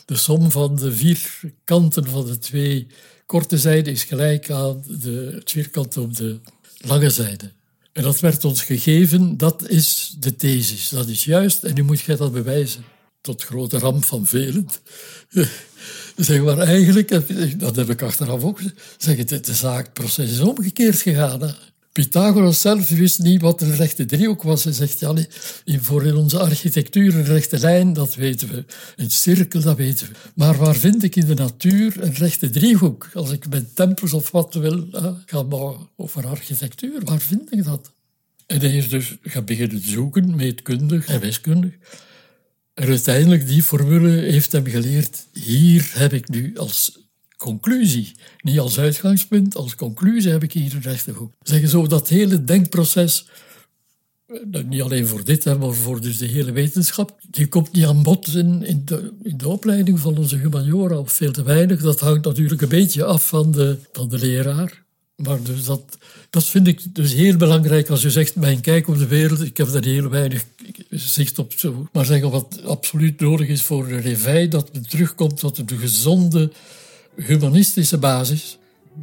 De 0.06 0.16
som 0.16 0.52
van 0.52 0.76
de 0.76 0.92
vier 0.92 1.40
kanten 1.64 2.08
van 2.08 2.26
de 2.26 2.38
twee 2.38 2.88
korte 3.26 3.58
zijden 3.58 3.94
is 3.94 4.04
gelijk 4.04 4.52
aan 4.52 4.84
de, 4.88 5.32
het 5.36 5.52
vierkant 5.52 5.98
op 5.98 6.16
de 6.16 6.40
lange 6.78 7.10
zijde. 7.10 7.52
En 7.94 8.04
dat 8.04 8.20
werd 8.20 8.46
ons 8.46 8.64
gegeven, 8.64 9.38
dat 9.38 9.70
is 9.70 10.16
de 10.20 10.36
thesis, 10.36 10.90
dat 10.90 11.08
is 11.08 11.24
juist 11.24 11.64
en 11.64 11.74
nu 11.74 11.84
moet 11.84 12.00
je 12.00 12.16
dat 12.16 12.32
bewijzen. 12.32 12.84
Tot 13.22 13.44
grote 13.44 13.78
ramp 13.78 14.06
van 14.06 14.26
velen. 14.26 14.68
zeg 16.16 16.42
maar 16.42 16.58
eigenlijk, 16.58 17.10
dat 17.60 17.76
heb 17.76 17.90
ik 17.90 18.02
achteraf 18.02 18.44
ook 18.44 18.60
gezegd, 18.98 19.46
de 19.46 19.54
zaak, 19.54 19.86
het 19.86 19.94
proces 19.94 20.32
is 20.32 20.40
omgekeerd 20.40 21.02
gegaan. 21.02 21.56
Pythagoras 21.92 22.62
zelf 22.62 22.90
wist 22.90 23.20
niet 23.20 23.42
wat 23.42 23.62
een 23.62 23.76
rechte 23.76 24.06
driehoek 24.06 24.44
was. 24.44 24.64
Hij 24.64 24.74
zegt, 24.74 25.00
ja, 25.00 25.16
voor 25.66 26.06
in 26.06 26.16
onze 26.16 26.40
architectuur 26.40 27.16
een 27.16 27.26
rechte 27.26 27.60
lijn, 27.60 27.94
dat 27.94 28.16
weten 28.16 28.50
we. 28.50 28.66
Een 28.96 29.12
cirkel, 29.12 29.62
dat 29.62 29.78
weten 29.78 30.08
we. 30.08 30.14
Maar 30.36 30.58
waar 30.58 30.76
vind 30.76 31.04
ik 31.04 31.16
in 31.16 31.26
de 31.26 31.34
natuur 31.34 32.04
een 32.04 32.14
rechte 32.14 32.50
driehoek? 32.50 33.10
Als 33.14 33.32
ik 33.32 33.50
met 33.50 33.76
tempels 33.76 34.14
of 34.14 34.32
wat 34.32 34.54
wil 34.54 34.88
gaan 35.26 35.50
bouwen 35.50 35.90
over 35.96 36.28
architectuur, 36.28 37.04
waar 37.04 37.20
vind 37.20 37.54
ik 37.54 37.64
dat? 37.64 37.92
En 38.46 38.60
hij 38.60 38.78
is 38.78 38.90
dus 38.90 39.16
gaan 39.22 39.46
beginnen 39.46 39.82
zoeken, 39.82 40.36
meetkundig 40.36 41.08
en 41.08 41.20
wiskundig. 41.20 41.74
En 42.74 42.88
uiteindelijk, 42.88 43.48
die 43.48 43.64
formule 43.64 44.10
heeft 44.10 44.52
hem 44.52 44.66
geleerd, 44.66 45.26
hier 45.34 45.92
heb 45.94 46.14
ik 46.14 46.30
nu 46.30 46.58
als 46.58 47.09
conclusie. 47.40 48.12
Niet 48.42 48.60
als 48.60 48.80
uitgangspunt, 48.80 49.56
als 49.56 49.76
conclusie 49.76 50.32
heb 50.32 50.44
ik 50.44 50.54
hier 50.54 50.76
een. 50.84 51.32
Zeggen 51.42 51.70
zo 51.70 51.88
dat 51.88 52.08
hele 52.08 52.44
denkproces, 52.44 53.28
eh, 54.28 54.64
niet 54.64 54.82
alleen 54.82 55.08
voor 55.08 55.24
dit, 55.24 55.46
maar 55.46 55.74
voor 55.74 56.02
dus 56.02 56.18
de 56.18 56.26
hele 56.26 56.52
wetenschap, 56.52 57.20
die 57.30 57.48
komt 57.48 57.72
niet 57.72 57.86
aan 57.86 58.04
bod 58.04 58.36
in, 58.36 58.64
in, 58.64 58.82
de, 58.86 59.14
in 59.24 59.46
opleiding 59.46 60.00
van 60.00 60.18
onze 60.18 60.36
humaniora, 60.36 60.98
of 60.98 61.12
veel 61.12 61.32
te 61.32 61.44
weinig. 61.44 61.82
Dat 61.82 62.00
hangt 62.00 62.26
natuurlijk 62.26 62.62
een 62.62 62.70
beetje 62.70 63.04
af 63.04 63.28
van 63.28 63.52
de, 63.52 63.78
van 63.92 64.10
de 64.10 64.18
leraar. 64.18 64.84
Maar 65.16 65.44
dus 65.44 65.66
dat, 65.66 65.98
dat 66.30 66.44
vind 66.44 66.68
ik 66.68 66.96
dus 66.96 67.14
heel 67.14 67.38
belangrijk 67.38 67.90
als 67.90 68.02
je 68.02 68.12
zegt, 68.12 68.36
mijn 68.36 68.62
kijk 68.62 68.88
op 68.88 68.98
de 68.98 69.08
wereld, 69.08 69.42
ik 69.42 69.58
heb 69.58 69.72
daar 69.72 69.84
heel 69.84 70.10
weinig 70.10 70.46
zicht 70.90 71.40
op. 71.40 71.54
Zo. 71.54 71.88
Maar 71.92 72.06
zeggen 72.06 72.32
wat 72.32 72.62
absoluut 72.64 73.20
nodig 73.20 73.48
is 73.48 73.62
voor 73.62 73.88
de 73.88 73.98
revij, 73.98 74.48
dat 74.48 74.70
het 74.74 74.90
terugkomt 74.90 75.38
tot 75.38 75.68
de 75.70 75.78
gezonde 75.78 76.52
humanistische 77.26 77.98
basis 77.98 78.60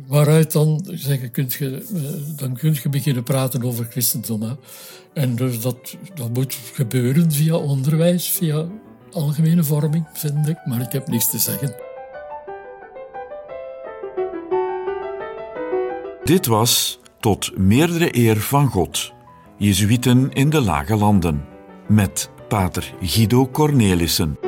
waaruit 0.07 0.53
dan, 0.53 0.87
zeggen, 0.91 1.31
kunt 1.31 1.53
je, 1.53 1.87
eh, 1.95 2.39
dan 2.39 2.57
kun 2.57 2.77
je 2.83 2.89
beginnen 2.89 3.23
praten 3.23 3.63
over 3.63 3.87
christendom. 3.91 4.43
Hè. 4.43 4.53
En 5.13 5.37
dus 5.37 5.61
dat, 5.61 5.97
dat 6.15 6.33
moet 6.33 6.59
gebeuren 6.73 7.33
via 7.33 7.55
onderwijs, 7.55 8.29
via 8.29 8.67
algemene 9.13 9.65
vorming, 9.65 10.07
vind 10.13 10.49
ik. 10.49 10.57
Maar 10.65 10.81
ik 10.81 10.93
heb 10.93 11.09
niks 11.09 11.31
te 11.31 11.39
zeggen. 11.39 11.75
Dit 16.25 16.47
was 16.47 16.99
Tot 17.21 17.59
meerdere 17.59 18.17
eer 18.17 18.37
van 18.37 18.69
God. 18.69 19.13
Jezuïeten 19.59 20.33
in 20.33 20.51
de 20.51 20.61
Lage 20.61 20.97
Landen. 20.97 21.45
Met 21.89 22.31
pater 22.49 22.95
Guido 23.01 23.49
Cornelissen. 23.49 24.46